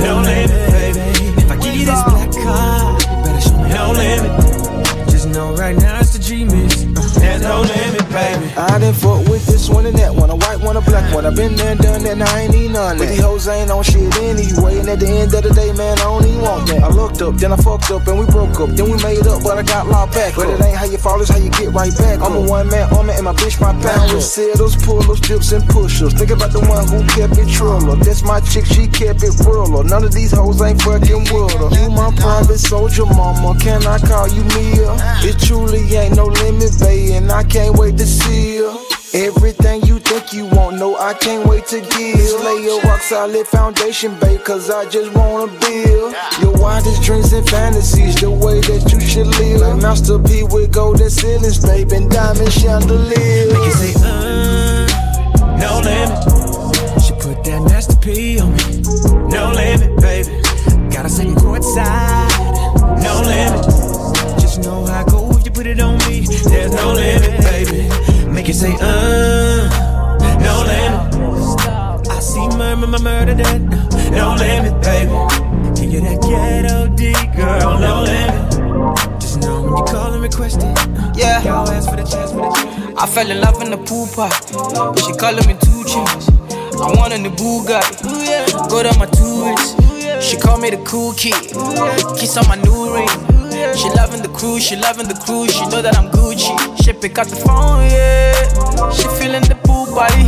no 0.01 0.25
limit, 0.25 0.49
baby. 0.73 1.05
If 1.37 1.51
I 1.51 1.55
give 1.57 1.75
you 1.75 1.85
this 1.85 2.01
black 2.01 2.31
car, 2.33 2.97
better 3.21 3.41
show 3.45 3.61
me 3.61 3.69
no 3.69 3.93
limit. 3.93 5.05
Just 5.11 5.29
know 5.29 5.53
right 5.53 5.77
now 5.77 5.99
it's 5.99 6.17
the 6.17 6.17
G 6.17 6.43
mix. 6.43 6.81
There's 7.13 7.43
no 7.43 7.61
limit, 7.61 8.01
baby. 8.09 8.49
I 8.57 8.79
done 8.79 8.95
fuck 8.95 9.29
with 9.29 9.45
this 9.45 9.69
one 9.69 9.85
and 9.85 9.95
that 9.99 10.15
one, 10.15 10.31
a 10.31 10.35
white 10.61 10.67
one, 10.67 10.77
a 10.77 10.81
black 10.81 11.13
one. 11.13 11.25
I've 11.25 11.35
been 11.35 11.55
there, 11.55 11.75
done 11.75 12.03
that, 12.03 12.11
and 12.11 12.23
I 12.23 12.41
ain't 12.41 12.53
need 12.53 12.71
none. 12.71 12.97
But 12.97 13.09
these 13.09 13.21
hoes 13.21 13.47
ain't 13.47 13.71
on 13.71 13.83
shit 13.83 14.15
anyway. 14.17 14.79
And 14.79 14.89
at 14.89 14.99
the 14.99 15.07
end 15.07 15.33
of 15.33 15.43
the 15.43 15.53
day, 15.53 15.71
man, 15.73 15.97
I 15.99 16.03
don't 16.03 16.25
even 16.25 16.41
want 16.41 16.67
that. 16.67 16.83
I 16.83 16.89
looked 16.89 17.21
up, 17.21 17.35
then 17.35 17.51
I 17.51 17.57
fucked 17.57 17.91
up, 17.91 18.07
and 18.07 18.19
we 18.19 18.25
broke 18.25 18.59
up. 18.59 18.69
Then 18.69 18.85
we 18.85 18.97
made 19.03 19.25
up, 19.27 19.43
but 19.43 19.57
I 19.57 19.63
got 19.63 19.87
locked 19.87 20.13
back. 20.13 20.35
But 20.35 20.49
it 20.49 20.61
ain't 20.61 20.77
how 20.77 20.85
you 20.85 20.97
fall, 20.97 21.19
it's 21.21 21.29
how 21.29 21.37
you 21.37 21.49
get 21.51 21.73
right 21.73 21.95
back. 21.97 22.21
I'm 22.21 22.35
a 22.35 22.41
one 22.41 22.69
man 22.69 22.91
army, 22.93 23.13
and 23.13 23.25
my 23.25 23.33
bitch 23.33 23.59
my 23.59 23.73
power. 23.81 24.21
Settles, 24.21 24.75
pull-ups, 24.77 25.19
dips, 25.21 25.51
and 25.51 25.67
push-ups. 25.69 26.13
Think 26.13 26.31
about 26.31 26.51
the 26.51 26.61
one 26.61 26.87
who 26.87 27.01
kept 27.09 27.37
it 27.37 27.49
triller. 27.49 27.95
That's 27.97 28.23
my 28.23 28.39
chick, 28.41 28.65
she 28.65 28.87
kept 28.87 29.23
it 29.23 29.33
realer. 29.45 29.83
None 29.83 30.03
of 30.03 30.13
these 30.13 30.31
hoes 30.31 30.61
ain't 30.61 30.81
fucking 30.81 31.25
with 31.31 31.53
her. 31.57 31.69
You 31.81 31.89
my 31.89 32.13
private 32.15 32.59
soldier, 32.59 33.05
mama. 33.05 33.57
Can 33.59 33.85
I 33.85 33.97
call 33.99 34.27
you 34.27 34.43
Mia? 34.55 34.89
Ah. 34.89 35.21
It 35.23 35.39
truly 35.39 35.81
ain't 35.95 36.15
no 36.15 36.25
limit, 36.25 36.77
babe, 36.79 37.15
and 37.15 37.31
I 37.31 37.43
can't 37.43 37.77
wait 37.77 37.97
to 37.97 38.05
see 38.05 38.57
her. 38.57 38.90
Everything 39.13 39.81
you 39.83 39.99
think 39.99 40.31
you 40.31 40.45
want, 40.45 40.77
no, 40.77 40.95
I 40.97 41.13
can't 41.13 41.45
wait 41.45 41.65
to 41.67 41.81
give. 41.81 42.41
Lay 42.45 42.63
your 42.63 42.79
rock 42.83 43.01
solid 43.01 43.45
foundation, 43.45 44.17
babe, 44.21 44.39
cause 44.45 44.69
I 44.69 44.87
just 44.87 45.13
wanna 45.13 45.51
build. 45.59 46.15
Your 46.39 46.53
wildest 46.53 47.03
dreams 47.03 47.33
and 47.33 47.45
fantasies, 47.49 48.15
the 48.21 48.31
way 48.31 48.61
that 48.61 48.89
you 48.89 49.01
should 49.01 49.27
live. 49.27 49.59
Like 49.59 49.81
Master 49.81 50.17
P 50.17 50.43
with 50.43 50.71
golden 50.71 51.09
ceilings, 51.09 51.59
babe, 51.59 51.91
and 51.91 52.09
diamond 52.09 52.53
chandeliers. 52.53 53.51
Make 53.51 53.67
it 53.67 53.73
say, 53.73 53.93
uh, 53.99 54.87
no 55.59 55.81
limit. 55.83 57.03
She 57.03 57.11
put 57.19 57.43
that 57.43 57.67
nasty 57.67 57.95
P 57.99 58.39
on 58.39 58.55
me. 58.55 58.81
No 59.27 59.51
limit, 59.51 59.99
baby. 59.99 60.41
Got 60.89 61.05
a 61.05 61.09
second 61.09 61.35
courtside. 61.35 62.31
No 63.03 63.21
limit. 63.27 63.65
Just 64.39 64.59
know 64.61 64.85
I 64.85 65.03
go 65.03 65.30
if 65.41 65.47
you 65.47 65.51
put 65.51 65.65
it 65.65 65.79
on 65.79 65.97
me. 66.05 66.21
There's 66.21 66.71
no 66.73 66.93
limit, 66.93 67.41
baby. 67.41 67.89
Make 68.29 68.49
it 68.49 68.53
say, 68.53 68.73
uh, 68.79 69.69
no 70.39 70.55
limit. 70.69 72.07
I 72.09 72.19
see 72.19 72.47
murmur, 72.57 72.87
my 72.87 72.99
murder 72.99 73.33
that. 73.33 73.61
No 74.11 74.35
limit, 74.37 74.75
baby. 74.85 75.09
Give 75.79 75.91
you 75.93 76.01
that 76.01 76.21
ghetto 76.21 76.87
D, 76.95 77.13
girl. 77.35 77.79
No 77.79 78.03
limit. 78.03 79.19
Just 79.19 79.39
know 79.41 79.63
when 79.63 79.77
you 79.77 79.83
call 79.83 80.13
and 80.13 80.21
request 80.21 80.59
it. 80.61 81.17
Yeah. 81.17 81.41
Y'all 81.43 81.67
ask 81.69 81.89
for 81.89 81.95
the 81.95 82.03
chance, 82.03 82.31
for 82.31 82.41
the 82.41 82.51
chance. 82.53 82.97
I 82.97 83.07
fell 83.07 83.29
in 83.31 83.41
love 83.41 83.61
in 83.61 83.71
the 83.71 83.77
pool 83.77 84.07
party. 84.13 84.53
She 85.01 85.13
calling 85.13 85.45
me 85.47 85.53
2 85.53 85.57
Chainz. 85.89 86.29
I 86.77 86.97
want 86.97 87.13
a 87.13 87.17
new 87.17 87.31
Bugatti. 87.31 88.69
Go 88.69 88.83
to 88.83 88.97
my 88.99 89.07
tourist. 89.07 89.77
She 90.21 90.37
call 90.37 90.59
me 90.59 90.69
the 90.69 90.77
cool 90.85 91.13
kid. 91.13 91.33
Kiss 92.19 92.37
on 92.37 92.47
my 92.47 92.55
new 92.61 92.93
ring. 92.93 93.30
She 93.75 93.89
loving 93.89 94.21
the 94.21 94.29
crew, 94.33 94.59
she 94.59 94.75
loving 94.75 95.07
the 95.07 95.15
crew, 95.15 95.47
She 95.47 95.65
know 95.67 95.81
that 95.81 95.97
I'm 95.97 96.09
Gucci. 96.09 96.53
She 96.83 96.93
pick 96.93 97.17
up 97.17 97.27
the 97.27 97.35
phone, 97.35 97.89
yeah. 97.89 98.33
She 98.91 99.07
feeling 99.19 99.43
the 99.43 99.55
pool 99.63 99.85
party. 99.93 100.27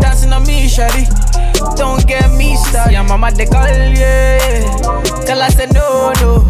Dancing 0.00 0.32
on 0.32 0.44
me, 0.46 0.66
shawty. 0.66 1.06
Don't 1.76 2.06
get 2.06 2.30
me 2.32 2.56
started. 2.56 2.92
Yeah, 2.92 3.02
mama 3.02 3.30
they 3.30 3.46
call, 3.46 3.66
yeah. 3.66 4.38
Tell 5.26 5.40
her 5.40 5.50
say 5.50 5.66
no, 5.72 6.12
no. 6.20 6.42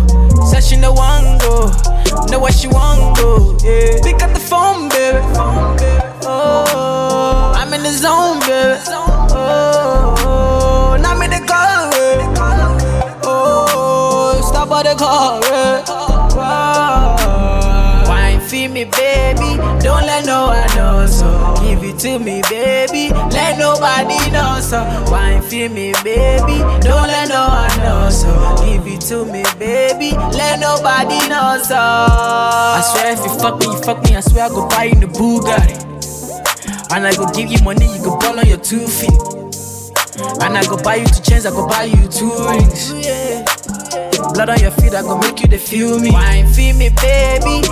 Said 0.45 0.63
she 0.65 0.77
no 0.77 0.93
want 0.93 1.41
go. 1.43 1.71
Know 2.31 2.39
what 2.39 2.55
she 2.55 2.69
want 2.69 3.17
go, 3.17 3.57
yeah. 3.63 4.01
Pick 4.03 4.23
up 4.23 4.33
the 4.33 4.41
phone, 4.41 4.89
baby. 4.89 5.19
Oh, 6.29 7.53
I'm 7.55 7.73
in 7.73 7.83
the 7.83 7.93
zone, 7.93 8.41
baby. 8.41 8.81
Oh, 9.33 10.97
now 11.01 11.15
me 11.19 11.27
the 11.29 11.41
call, 11.47 11.91
baby. 11.91 12.25
Oh, 13.25 14.41
stop 14.47 14.69
by 14.69 14.83
the 14.83 14.95
car, 14.95 15.41
baby. 15.41 15.96
Wine 18.67 18.75
me, 18.75 18.85
baby. 18.85 19.57
Don't 19.81 20.03
let 20.07 20.27
no 20.27 20.49
one 20.49 20.77
know 20.77 21.07
so. 21.07 21.55
Give 21.63 21.85
it 21.85 22.01
to 22.01 22.19
me, 22.19 22.43
baby. 22.51 23.11
Let 23.31 23.61
nobody 23.61 24.19
know 24.33 24.59
so. 24.61 24.83
Wine 25.09 25.41
feed 25.41 25.71
me, 25.71 25.93
baby. 26.03 26.59
Don't 26.83 27.07
let 27.07 27.29
no 27.29 27.47
one 27.47 27.79
know 27.79 28.11
so. 28.11 28.27
Give 28.67 28.85
it 28.89 29.03
to 29.03 29.25
me, 29.25 29.45
baby. 29.57 30.17
Let 30.37 30.59
nobody 30.59 31.29
know 31.29 31.63
so. 31.63 31.77
I 31.79 32.83
swear 32.93 33.13
if 33.13 33.21
you 33.21 33.39
fuck 33.39 33.61
me, 33.61 33.67
you 33.67 33.83
fuck 33.83 34.03
me. 34.03 34.17
I 34.17 34.21
swear 34.21 34.47
I 34.47 34.49
go 34.49 34.69
buy 34.69 34.85
you 34.85 34.97
the 34.97 35.07
Bugatti. 35.07 35.87
And 36.93 37.07
I 37.07 37.15
go 37.15 37.27
give 37.33 37.49
you 37.49 37.63
money, 37.63 37.87
you 37.87 38.03
go 38.03 38.19
ball 38.19 38.37
on 38.41 38.47
your 38.49 38.59
two 38.59 38.89
feet. 38.89 39.13
And 40.43 40.59
I 40.59 40.67
go 40.67 40.77
buy 40.83 40.97
you 40.97 41.07
two 41.07 41.23
chains, 41.23 41.47
I 41.47 41.51
go 41.51 41.69
buy 41.69 41.85
you 41.85 42.09
two 42.09 42.31
rings. 42.51 42.91
Blood 44.33 44.49
on 44.51 44.59
your 44.61 44.71
feet, 44.73 44.95
I 44.95 45.03
go 45.03 45.19
make 45.19 45.41
you 45.41 45.47
the 45.47 45.59
feel 45.59 45.99
me. 46.01 46.11
Wine 46.11 46.47
feel 46.49 46.75
me, 46.77 46.89
baby. 46.91 47.66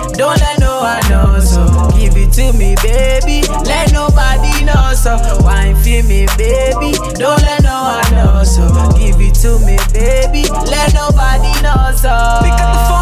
To 2.51 2.57
me, 2.57 2.75
baby. 2.83 3.41
Let 3.65 3.91
nobody 3.91 4.65
know 4.65 4.93
so. 4.93 5.17
Wine 5.41 5.75
feel 5.77 6.03
me, 6.05 6.27
baby. 6.37 6.93
Don't 7.15 7.41
let 7.41 7.63
no 7.63 7.97
one 7.97 8.11
know 8.13 8.43
so. 8.43 8.67
Give 8.97 9.19
it 9.19 9.35
to 9.41 9.57
me, 9.59 9.77
baby. 9.93 10.43
Let 10.69 10.93
nobody 10.93 11.53
know 11.61 11.91
so. 11.95 12.13
Pick 12.43 12.53
up 12.53 12.69
the 12.73 12.81
phone, 12.89 12.94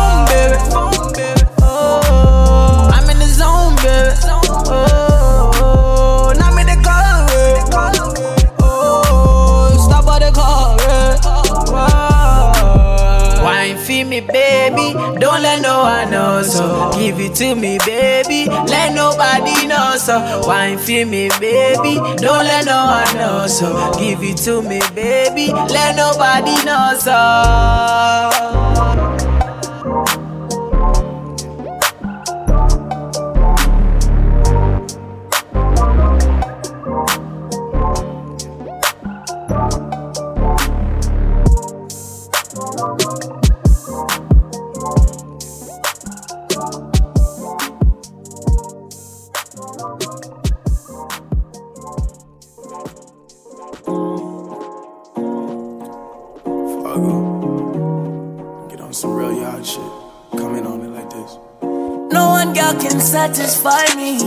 so. 16.54 16.92
Give 16.94 17.20
it 17.20 17.36
to 17.36 17.56
me, 17.56 17.78
baby. 17.86 18.46
Let 18.48 18.94
nobody 18.94 19.68
know 19.68 19.96
so. 19.98 20.44
Wine 20.48 20.78
feel 20.78 21.08
me, 21.08 21.30
baby. 21.40 21.96
Don't 22.22 22.46
let 22.46 22.66
no 22.66 22.86
one 22.86 23.16
know 23.18 23.48
so. 23.48 23.92
Give 24.00 24.22
it 24.22 24.38
to 24.46 24.62
me, 24.62 24.80
baby. 24.94 25.52
Let 25.52 25.96
nobody 25.96 26.64
know 26.64 26.94
so. 27.00 29.03
Satisfy 63.34 63.84
me. 63.96 64.18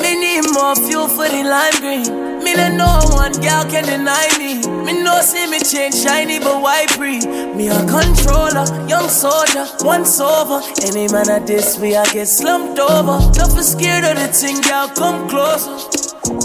Me 0.00 0.20
need 0.20 0.44
more 0.52 0.76
fuel 0.76 1.08
for 1.08 1.28
the 1.28 1.42
lime 1.44 1.80
green. 1.80 2.44
Me 2.44 2.54
know 2.54 2.68
no 2.76 3.00
one 3.16 3.32
girl 3.40 3.64
can 3.64 3.84
deny 3.84 4.28
me. 4.38 4.60
Me 4.84 5.02
no 5.02 5.20
see 5.20 5.46
me 5.50 5.58
change 5.60 5.94
shiny 5.94 6.38
but 6.38 6.60
white 6.60 6.90
pre. 6.90 7.20
Me 7.54 7.68
a 7.68 7.80
controller, 7.88 8.64
young 8.86 9.08
soldier, 9.08 9.66
once 9.80 10.20
over. 10.20 10.60
Any 10.82 11.08
man 11.08 11.30
at 11.30 11.46
this 11.46 11.78
way 11.78 11.96
I 11.96 12.04
get 12.12 12.26
slumped 12.26 12.78
over. 12.78 13.18
Don't 13.32 13.54
be 13.56 13.62
scared 13.62 14.04
of 14.04 14.16
the 14.16 14.28
thing, 14.28 14.60
girl, 14.60 14.88
come 14.88 15.28
closer. 15.28 15.76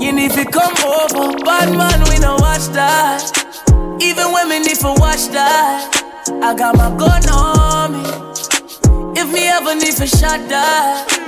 You 0.01 0.13
need 0.13 0.31
to 0.31 0.45
come 0.45 0.75
over. 0.83 1.37
Bad 1.43 1.75
man, 1.75 1.99
we 2.09 2.19
no 2.19 2.35
watch 2.39 2.67
that. 2.71 3.21
Even 4.01 4.31
women 4.31 4.61
me 4.61 4.67
need 4.67 4.79
to 4.79 4.93
watch 4.97 5.27
that. 5.29 5.91
I 6.41 6.55
got 6.55 6.75
my 6.77 6.89
gun 6.97 7.27
on 7.29 7.91
me. 7.93 9.19
If 9.19 9.31
me 9.31 9.47
ever 9.47 9.75
need 9.75 9.93
for 9.93 10.07
shot 10.07 10.39
that. 10.49 11.24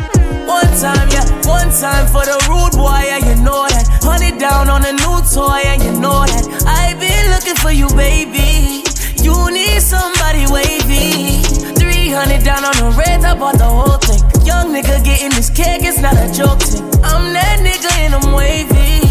One 0.48 0.72
time, 0.80 1.10
yeah, 1.12 1.28
one 1.44 1.70
time 1.76 2.08
for 2.08 2.24
the 2.24 2.40
rude 2.48 2.72
boy, 2.80 3.04
yeah, 3.04 3.20
you 3.20 3.36
know 3.44 3.68
that. 3.68 3.84
Honey 4.02 4.32
down 4.40 4.70
on 4.70 4.86
a 4.86 4.94
new 4.94 5.20
toy, 5.28 5.60
and 5.68 5.84
you 5.84 5.92
know 6.00 6.24
that. 6.24 6.48
I've 6.66 6.98
been 7.00 7.30
looking 7.36 7.60
for 7.60 7.72
you, 7.72 7.88
baby. 8.00 8.88
You 9.22 9.36
need 9.52 9.82
somebody 9.82 10.48
wavy. 10.48 11.44
300 11.76 12.44
down 12.44 12.64
on 12.64 12.76
the 12.80 12.96
red, 12.98 13.26
I 13.26 13.36
bought 13.38 13.58
the 13.58 13.66
whole 13.66 14.00
thing. 14.00 14.24
Young 14.46 14.72
nigga 14.74 15.04
getting 15.04 15.32
this 15.32 15.50
cake, 15.50 15.84
it's 15.84 16.00
not 16.00 16.16
a 16.16 16.32
joke 16.32 16.62
thing. 16.64 16.84
I'm 17.04 17.34
that 17.34 17.60
nigga 17.60 17.92
and 18.00 18.16
I'm 18.16 18.32
wavy. 18.32 19.07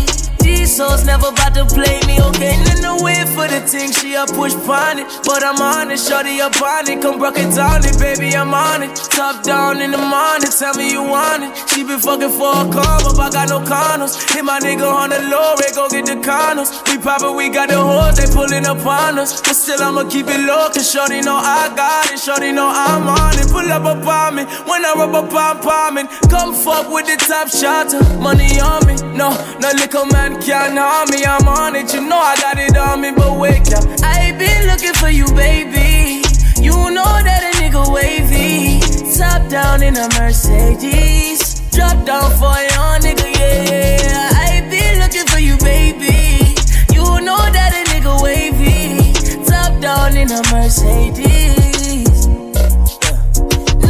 These 0.66 1.06
never 1.06 1.28
about 1.28 1.54
to 1.54 1.64
play 1.64 2.00
me, 2.10 2.18
okay? 2.18 2.58
In 2.58 2.82
the 2.82 2.98
way 2.98 3.22
for 3.38 3.46
the 3.46 3.62
thing, 3.62 3.92
she 3.94 4.18
a 4.18 4.26
push 4.26 4.50
pon 4.66 4.98
it. 4.98 5.06
But 5.22 5.46
I'm 5.46 5.62
on 5.62 5.94
it, 5.94 6.00
shorty 6.02 6.40
up 6.42 6.60
on 6.60 6.90
it. 6.90 7.00
Come 7.00 7.22
broke 7.22 7.38
it 7.38 7.54
down 7.54 7.86
it, 7.86 7.94
baby, 8.02 8.34
I'm 8.34 8.52
on 8.52 8.82
it. 8.82 8.90
Top 9.14 9.44
down 9.44 9.80
in 9.80 9.92
the 9.92 10.02
morning, 10.02 10.50
tell 10.50 10.74
me 10.74 10.90
you 10.90 11.06
want 11.06 11.46
it. 11.46 11.54
She 11.70 11.86
been 11.86 12.02
fucking 12.02 12.34
for 12.34 12.50
a 12.50 12.66
come 12.74 13.06
up, 13.06 13.14
I 13.14 13.30
got 13.30 13.48
no 13.48 13.62
condoms. 13.62 14.18
Hit 14.34 14.44
my 14.44 14.58
nigga 14.58 14.90
on 14.90 15.10
the 15.14 15.22
low, 15.30 15.54
they 15.54 15.70
go 15.70 15.86
get 15.88 16.06
the 16.10 16.18
condoms. 16.18 16.74
We 16.90 16.98
poppin', 16.98 17.36
we 17.36 17.48
got 17.48 17.70
the 17.70 17.78
hoes, 17.78 18.18
they 18.18 18.26
pullin' 18.26 18.66
up 18.66 18.84
on 18.84 19.22
us. 19.22 19.38
But 19.46 19.54
still, 19.54 19.80
I'ma 19.80 20.10
keep 20.10 20.26
it 20.26 20.42
low, 20.50 20.66
cause 20.74 20.90
shorty 20.90 21.22
know 21.22 21.38
I 21.38 21.70
got 21.78 22.10
it. 22.10 22.18
Shorty 22.18 22.50
know 22.50 22.66
I'm 22.66 23.06
on 23.06 23.38
it. 23.38 23.46
Pull 23.54 23.70
up 23.70 23.86
upon 23.86 24.34
me 24.34 24.42
when 24.66 24.82
I 24.82 24.98
rub 24.98 25.14
up 25.14 25.30
on 25.30 25.62
palming. 25.62 26.08
Come 26.26 26.58
fuck 26.58 26.90
with 26.90 27.06
the 27.06 27.14
top 27.22 27.54
shot, 27.54 27.94
money 28.18 28.58
on 28.58 28.82
me. 28.82 28.98
No, 29.14 29.30
no 29.62 29.70
little 29.78 30.06
man 30.06 30.42
harm 30.56 31.10
me. 31.10 31.24
I'm 31.24 31.46
on 31.48 31.76
it, 31.76 31.92
you 31.92 32.00
know 32.00 32.18
I 32.18 32.36
got 32.36 32.58
it 32.58 32.76
on 32.76 33.00
me. 33.00 33.12
But 33.12 33.38
wake 33.38 33.68
up, 33.72 33.84
I 34.02 34.32
been 34.38 34.66
looking 34.66 34.94
for 34.94 35.10
you, 35.10 35.26
baby. 35.34 36.22
You 36.60 36.72
know 36.90 37.12
that 37.26 37.42
a 37.44 37.52
nigga 37.60 37.84
wavy. 37.92 38.80
Top 39.18 39.48
down 39.48 39.82
in 39.82 39.96
a 39.96 40.08
Mercedes. 40.18 41.60
Drop 41.70 42.04
down 42.06 42.30
for 42.38 42.56
a 42.56 42.62
your 42.72 42.96
nigga, 43.04 43.28
yeah. 43.38 44.30
I 44.32 44.66
been 44.70 44.98
looking 45.00 45.26
for 45.26 45.38
you, 45.38 45.56
baby. 45.58 46.56
You 46.92 47.04
know 47.20 47.42
that 47.56 47.72
a 47.76 47.82
nigga 47.92 48.22
wavy. 48.22 49.12
Top 49.44 49.80
down 49.80 50.16
in 50.16 50.30
a 50.30 50.42
Mercedes. 50.52 52.26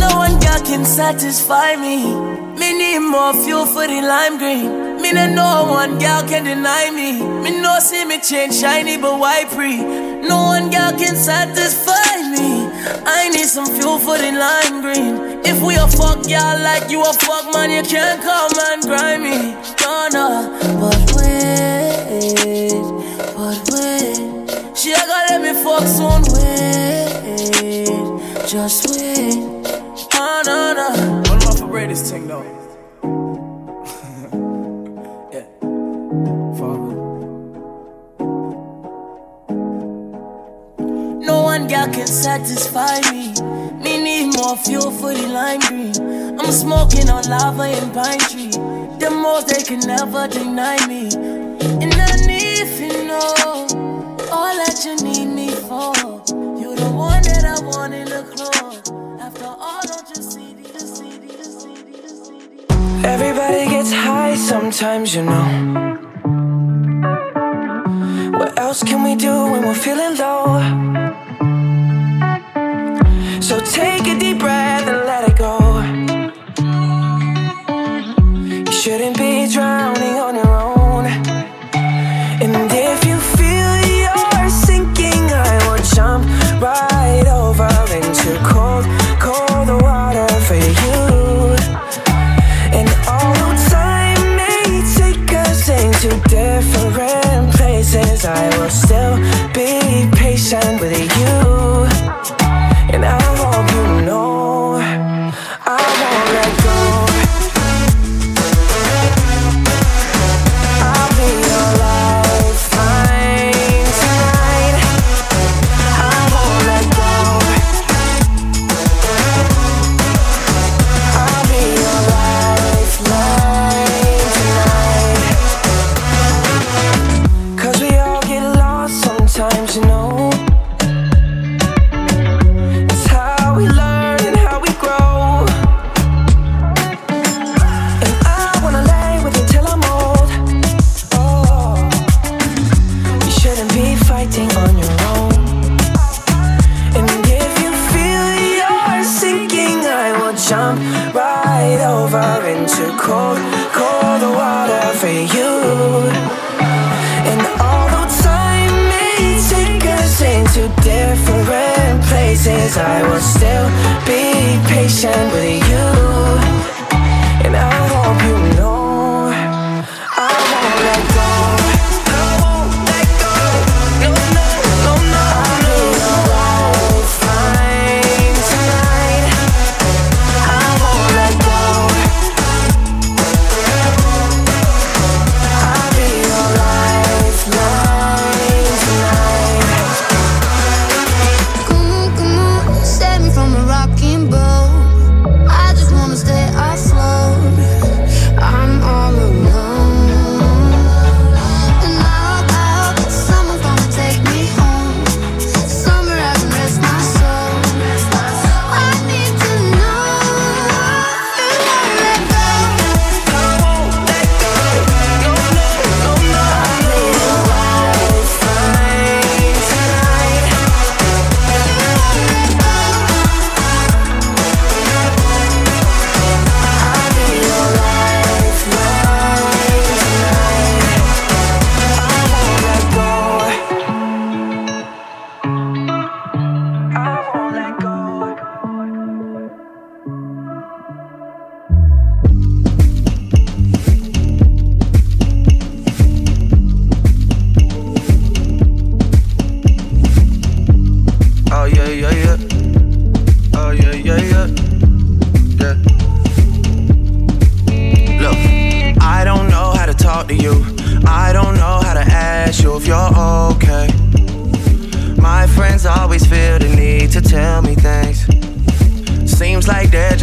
No 0.02 0.10
one 0.16 0.40
can 0.40 0.84
satisfy 0.84 1.76
me. 1.76 1.96
Me 2.58 2.72
need 2.76 3.00
more 3.00 3.32
fuel 3.44 3.66
for 3.66 3.86
the 3.86 4.00
lime 4.02 4.38
green. 4.38 4.85
Me 5.06 5.12
no 5.12 5.66
one 5.70 6.00
girl 6.00 6.22
can 6.26 6.42
deny 6.42 6.90
me. 6.90 7.22
Me 7.22 7.60
know 7.60 7.78
see 7.78 8.04
me 8.04 8.20
change 8.20 8.56
shiny 8.56 8.96
but 8.96 9.20
white 9.20 9.48
pre. 9.50 9.76
No 9.78 10.46
one 10.46 10.68
girl 10.68 10.90
can 10.98 11.14
satisfy 11.14 12.16
me. 12.34 12.66
I 13.06 13.28
need 13.28 13.46
some 13.46 13.66
fuel 13.66 14.00
for 14.00 14.18
the 14.18 14.32
lime 14.32 14.80
green. 14.82 15.40
If 15.44 15.62
we 15.62 15.76
a 15.76 15.86
fuck 15.86 16.26
y'all 16.28 16.60
like 16.60 16.90
you 16.90 17.02
a 17.02 17.12
fuck 17.12 17.52
man, 17.54 17.70
you 17.70 17.84
can't 17.84 18.20
come 18.20 18.50
and 18.68 18.82
grind 18.82 19.22
me. 19.22 19.54
No 19.80 20.08
no, 20.10 20.50
but 20.80 20.98
wait, 21.14 22.72
but 23.36 23.62
wait. 23.70 24.76
She 24.76 24.90
a 24.90 24.98
gonna 25.06 25.30
let 25.30 25.40
me 25.40 25.52
fuck 25.62 25.86
soon. 25.86 26.22
Wait, 26.34 27.46
just 28.48 28.90
wait. 28.90 29.38
Oh 30.14 30.42
no 30.44 30.74
no. 30.74 30.88
One 31.30 31.42
of 31.42 31.44
my 31.44 31.54
favorite 31.54 31.96
thing 31.96 32.26
though. 32.26 32.55
One 41.58 41.68
girl 41.68 41.88
can 41.90 42.06
satisfy 42.06 43.00
me. 43.10 43.32
Me 43.82 43.92
need 44.02 44.36
more 44.36 44.56
fuel 44.58 44.90
for 44.90 45.14
the 45.14 45.26
lime 45.26 45.60
green. 45.60 45.94
I'm 46.38 46.52
smoking 46.52 47.08
on 47.08 47.24
lava 47.24 47.62
and 47.62 47.94
pine 47.94 48.18
tree. 48.30 48.50
The 49.00 49.10
most 49.10 49.48
they 49.48 49.62
can 49.62 49.80
never 49.80 50.28
deny 50.28 50.76
me. 50.86 51.08
And 51.82 51.94
I 51.94 52.12
need 52.30 52.66
you 52.80 53.06
know 53.10 53.32
all 54.36 54.54
that 54.62 54.76
you 54.84 54.96
need 55.08 55.28
me 55.38 55.48
for. 55.68 55.94
You're 56.60 56.76
the 56.76 56.92
one 56.92 57.22
that 57.22 57.44
I 57.54 57.56
want 57.64 57.94
in 57.94 58.08
the 58.16 58.22
club. 58.32 59.20
After 59.26 59.46
all, 59.46 59.80
don't 59.90 60.08
you 60.14 60.22
see 60.22 60.52
the 60.52 60.78
city, 60.78 61.28
the 61.40 61.44
city, 61.44 61.92
the 61.92 62.02
this? 62.02 63.04
Everybody 63.14 63.64
gets 63.70 63.92
high 63.92 64.34
sometimes, 64.34 65.14
you 65.14 65.22
know. 65.22 65.46
What 68.38 68.58
else 68.58 68.82
can 68.82 69.02
we 69.02 69.14
do 69.16 69.32
when 69.50 69.62
we're 69.64 69.82
feeling 69.86 70.18
low? 70.18 71.25
Cold, 88.46 88.84
cold 89.18 89.68
water 89.68 89.85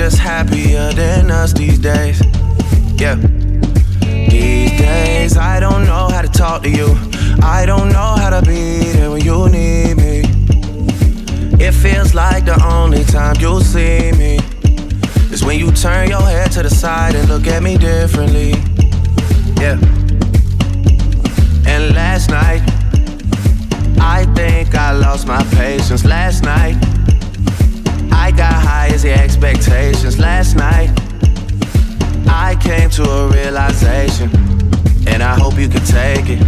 just 0.03 0.17
happier 0.17 0.91
than 0.91 1.31
us 1.31 1.53
these 1.53 1.79
days. 1.79 2.21
Yeah. 2.99 3.15
These 4.29 4.71
days, 4.77 5.37
I 5.37 5.61
don't 5.61 5.85
know 5.85 6.09
how 6.09 6.21
to 6.21 6.27
talk 6.27 6.63
to 6.63 6.69
you. 6.69 6.89
I 7.41 7.63
don't 7.65 7.87
know 7.87 8.13
how 8.17 8.29
to 8.29 8.41
be 8.41 8.91
there 8.91 9.11
when 9.11 9.23
you 9.23 9.47
need 9.47 9.95
me. 9.95 10.23
It 11.57 11.71
feels 11.71 12.13
like 12.13 12.43
the 12.43 12.61
only 12.65 13.05
time 13.05 13.37
you'll 13.39 13.61
see 13.61 14.11
me 14.11 14.39
is 15.31 15.41
when 15.45 15.57
you 15.57 15.71
turn 15.71 16.09
your 16.09 16.21
head 16.21 16.51
to 16.51 16.63
the 16.63 16.69
side 16.69 17.15
and 17.15 17.29
look 17.29 17.47
at 17.47 17.63
me 17.63 17.77
differently. 17.77 18.49
Yeah. 19.63 19.79
And 21.65 21.95
last 21.95 22.29
night, 22.29 22.61
I 24.01 24.25
think 24.35 24.75
I 24.75 24.91
lost 24.91 25.27
my 25.27 25.41
patience. 25.55 26.03
Last 26.03 26.43
night, 26.43 26.75
got 28.35 28.53
high 28.53 28.89
as 28.93 29.03
the 29.03 29.13
expectations. 29.13 30.19
Last 30.19 30.55
night, 30.55 30.89
I 32.27 32.55
came 32.61 32.89
to 32.91 33.03
a 33.03 33.27
realization, 33.29 34.29
and 35.07 35.21
I 35.21 35.35
hope 35.35 35.57
you 35.57 35.69
can 35.69 35.83
take 35.85 36.29
it. 36.29 36.41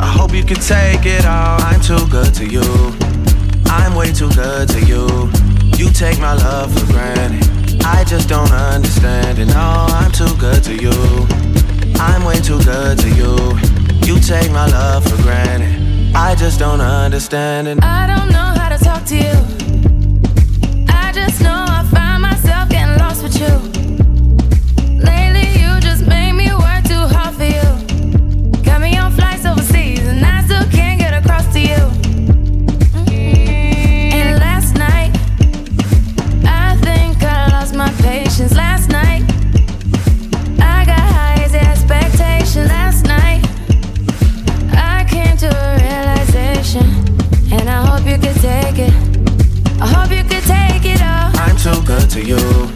I 0.00 0.06
hope 0.06 0.32
you 0.32 0.44
can 0.44 0.56
take 0.56 1.06
it 1.06 1.24
all. 1.24 1.60
I'm 1.62 1.80
too 1.80 2.06
good 2.10 2.34
to 2.34 2.46
you. 2.46 2.62
I'm 3.66 3.94
way 3.94 4.12
too 4.12 4.30
good 4.34 4.68
to 4.68 4.80
you. 4.84 5.30
You 5.76 5.90
take 5.90 6.18
my 6.18 6.34
love 6.34 6.72
for 6.72 6.86
granted. 6.92 7.82
I 7.84 8.04
just 8.04 8.28
don't 8.28 8.50
understand 8.50 9.38
it. 9.38 9.46
No, 9.46 9.86
I'm 9.90 10.12
too 10.12 10.34
good 10.36 10.62
to 10.64 10.74
you. 10.74 10.92
I'm 11.96 12.24
way 12.24 12.40
too 12.40 12.62
good 12.64 12.98
to 12.98 13.08
you. 13.10 13.58
You 14.06 14.20
take 14.20 14.50
my 14.50 14.66
love 14.66 15.04
for 15.04 15.20
granted. 15.22 16.14
I 16.14 16.34
just 16.34 16.58
don't 16.58 16.80
understand 16.80 17.68
it. 17.68 17.82
I 17.82 18.06
don't 18.06 18.30
know 18.30 18.60
how 18.60 18.68
to 18.68 18.78
talk 18.82 19.04
to 19.06 19.16
you. 19.16 19.53
Know 21.40 21.64
I 21.66 21.82
find 21.90 22.22
myself 22.22 22.68
getting 22.68 22.96
lost 22.98 23.22
with 23.22 23.40
you. 23.40 23.73
To 52.14 52.24
you. 52.24 52.70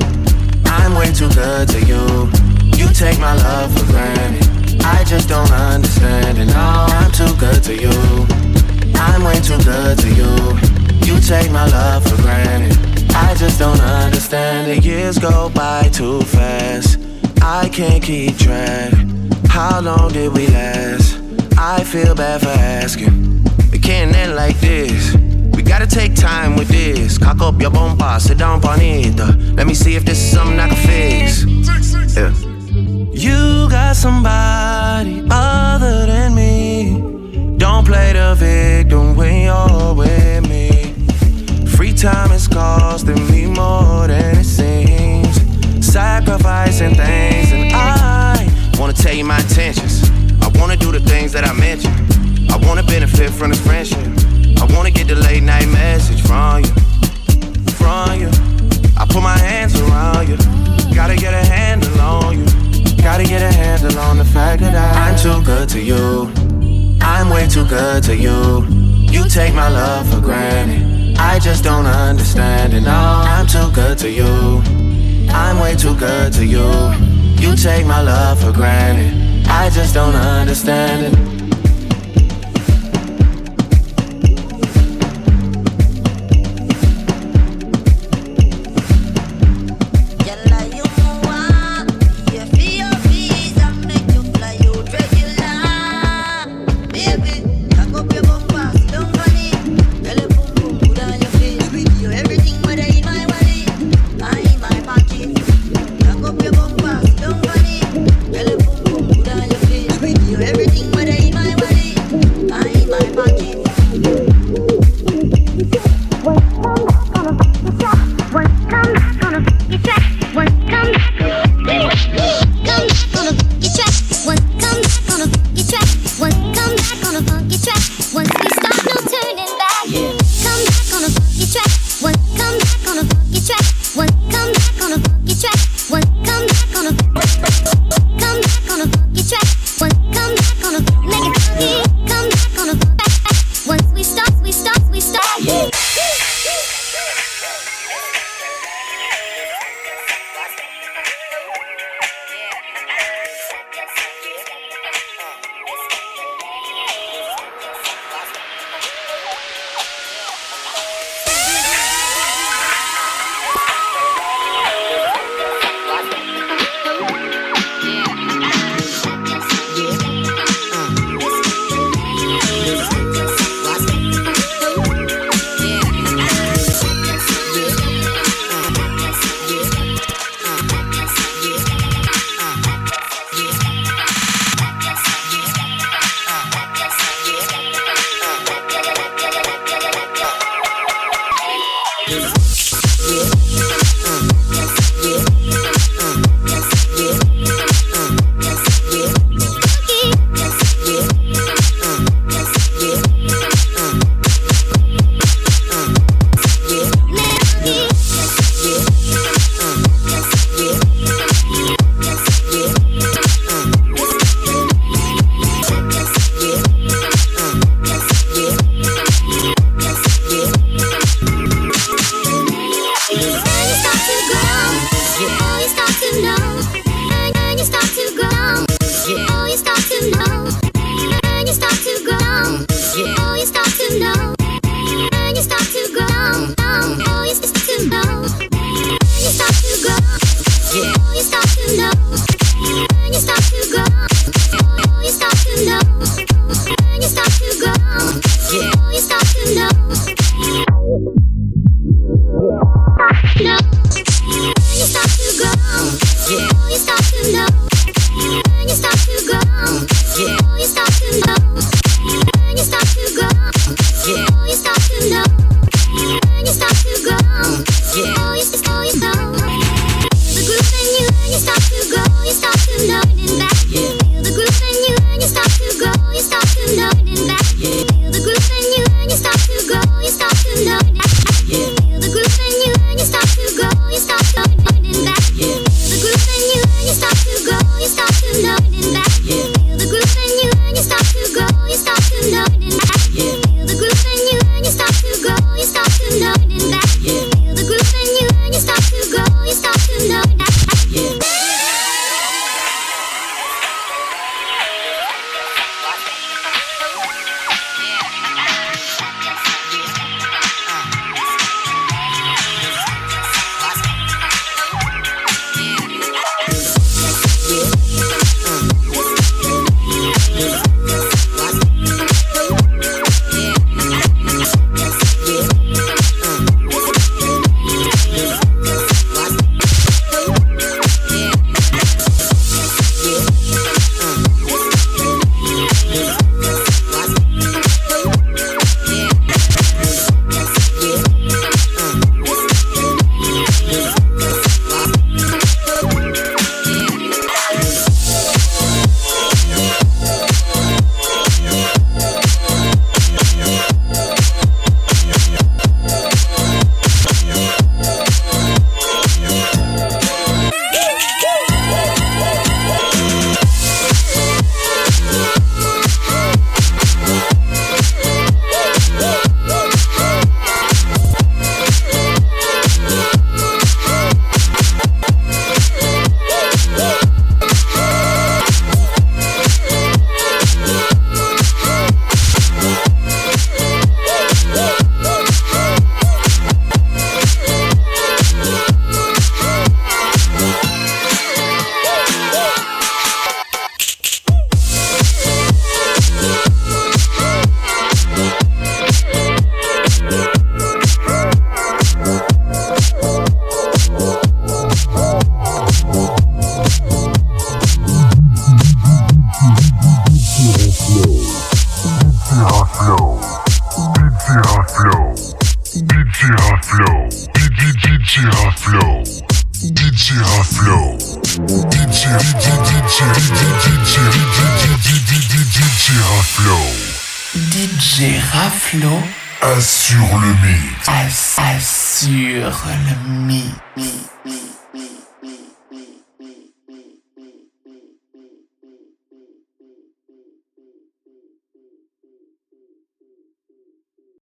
I'm 0.65 0.97
way 0.97 1.13
too 1.13 1.29
good 1.29 1.69
to 1.69 1.81
you. 1.87 2.29
You 2.77 2.93
take 2.93 3.21
my 3.21 3.37
love 3.37 3.73
for 3.73 3.87
granted. 3.87 4.83
I 4.83 5.05
just 5.05 5.29
don't 5.29 5.53
understand 5.53 6.39
it. 6.39 6.47
No, 6.47 6.87
I'm 6.89 7.13
too 7.13 7.33
good 7.37 7.63
to 7.63 7.75
you. 7.77 8.27
I'm 8.97 9.23
way 9.23 9.41
too 9.41 9.59
good 9.63 9.97
to 10.01 10.09
you. 10.09 10.33
You 11.07 11.21
take 11.21 11.53
my 11.53 11.69
love 11.69 12.03
for 12.03 12.21
granted. 12.21 12.77
I 13.15 13.37
just 13.37 13.61
don't 13.61 13.81
understand 13.81 14.73
it. 14.73 14.85
Years 14.85 15.19
go 15.19 15.51
by 15.51 15.89
too 15.93 16.23
fast. 16.23 16.99
I 17.41 17.69
can't 17.69 18.03
keep 18.03 18.37
track. 18.39 18.93
How 19.47 19.81
long 19.81 20.11
did 20.11 20.37
we 20.37 20.49
last? 20.49 21.17
I 21.57 21.85
feel 21.85 22.17
bad 22.17 22.41
for 22.41 22.49
asking. 22.49 23.45
It 23.73 23.85
can't 23.85 24.13
end 24.17 24.35
like 24.35 24.59
this. 24.59 25.28
We 25.59 25.65
gotta 25.65 25.89
take 25.89 26.15
time 26.15 26.55
with 26.55 26.69
this. 26.69 27.19
Cock 27.19 27.43
up 27.43 27.61
your 27.61 27.73
bomba, 27.73 28.21
sit 28.21 28.39
down 28.39 28.65
on 28.65 28.81
it. 28.81 29.19
Let 29.57 29.67
me 29.67 29.75
see 29.75 29.97
if 29.97 30.05
this 30.05 30.17
is 30.17 30.31
something 30.31 30.57
I 30.57 30.69
can 30.69 30.77
fix. 30.87 31.45
Yeah. 32.17 32.33
You 33.11 33.69
got 33.69 33.97
somebody 33.97 35.25
other 35.29 36.07
than 36.07 36.37
me. 36.37 37.57
Don't 37.57 37.85
play 37.85 38.13
the 38.13 38.37
victim 38.39 39.17
when 39.17 39.47
you're 39.47 39.95
with 39.95 40.49
me. 40.49 40.95
Free 41.67 41.93
time 41.93 42.31
is 42.31 42.47
costing 42.47 43.27
me 43.29 43.47
more 43.47 44.07
than 44.07 44.37
it 44.39 44.45
seems. 44.45 45.35
Sacrificing 45.85 46.95
things, 46.95 47.51
and 47.51 47.73
I 47.75 48.47
wanna 48.79 48.93
tell 48.93 49.13
you 49.13 49.25
my 49.25 49.41
intentions. 49.41 50.09
I 50.41 50.53
wanna 50.55 50.77
do 50.77 50.93
the 50.93 51.01
things 51.01 51.33
that 51.33 51.43
I 51.43 51.53
mentioned. 51.53 51.99
I 52.49 52.59
wanna 52.59 52.85
benefit 52.85 53.31
from 53.31 53.51
this 53.51 53.61
friendship. 53.61 54.07
I 54.61 54.67
wanna 54.75 54.91
get 54.91 55.07
the 55.07 55.15
late 55.15 55.43
night 55.43 55.69
message 55.69 56.21
from 56.23 56.65
you, 56.65 56.73
from 57.79 58.21
you. 58.21 58.31
I 58.97 59.07
put 59.09 59.23
my 59.23 59.39
hands 59.39 59.79
around 59.81 60.29
you. 60.29 60.37
Gotta 60.95 61.17
get 61.17 61.33
a 61.33 61.45
handle 61.45 62.01
on 62.01 62.39
you. 62.39 62.47
Gotta 63.03 63.25
get 63.25 63.41
a 63.43 63.53
handle 63.53 63.99
on 63.99 64.19
the 64.19 64.25
fact 64.25 64.61
that 64.63 64.75
I, 64.75 65.11
I'm 65.11 65.17
too 65.17 65.45
good 65.45 65.69
to 65.71 65.81
you. 65.81 66.31
I'm 67.01 67.31
way 67.31 67.47
too 67.47 67.67
good 67.67 68.03
to 68.05 68.17
you. 68.17 68.67
You 69.13 69.29
take 69.29 69.55
my 69.55 69.69
love 69.69 70.13
for 70.13 70.21
granted. 70.21 71.17
I 71.19 71.39
just 71.39 71.63
don't 71.65 71.87
understand 71.87 72.75
it. 72.75 72.83
No, 72.83 72.91
I'm 72.91 73.47
too 73.47 73.71
good 73.73 73.97
to 73.99 74.11
you. 74.11 74.63
I'm 75.31 75.61
way 75.61 75.77
too 75.77 75.97
good 75.97 76.33
to 76.35 76.45
you. 76.45 76.69
You 77.39 77.57
take 77.57 77.87
my 77.87 78.03
love 78.03 78.41
for 78.41 78.53
granted. 78.53 79.47
I 79.47 79.71
just 79.71 79.95
don't 79.95 80.15
understand 80.15 81.15
it. 81.15 81.38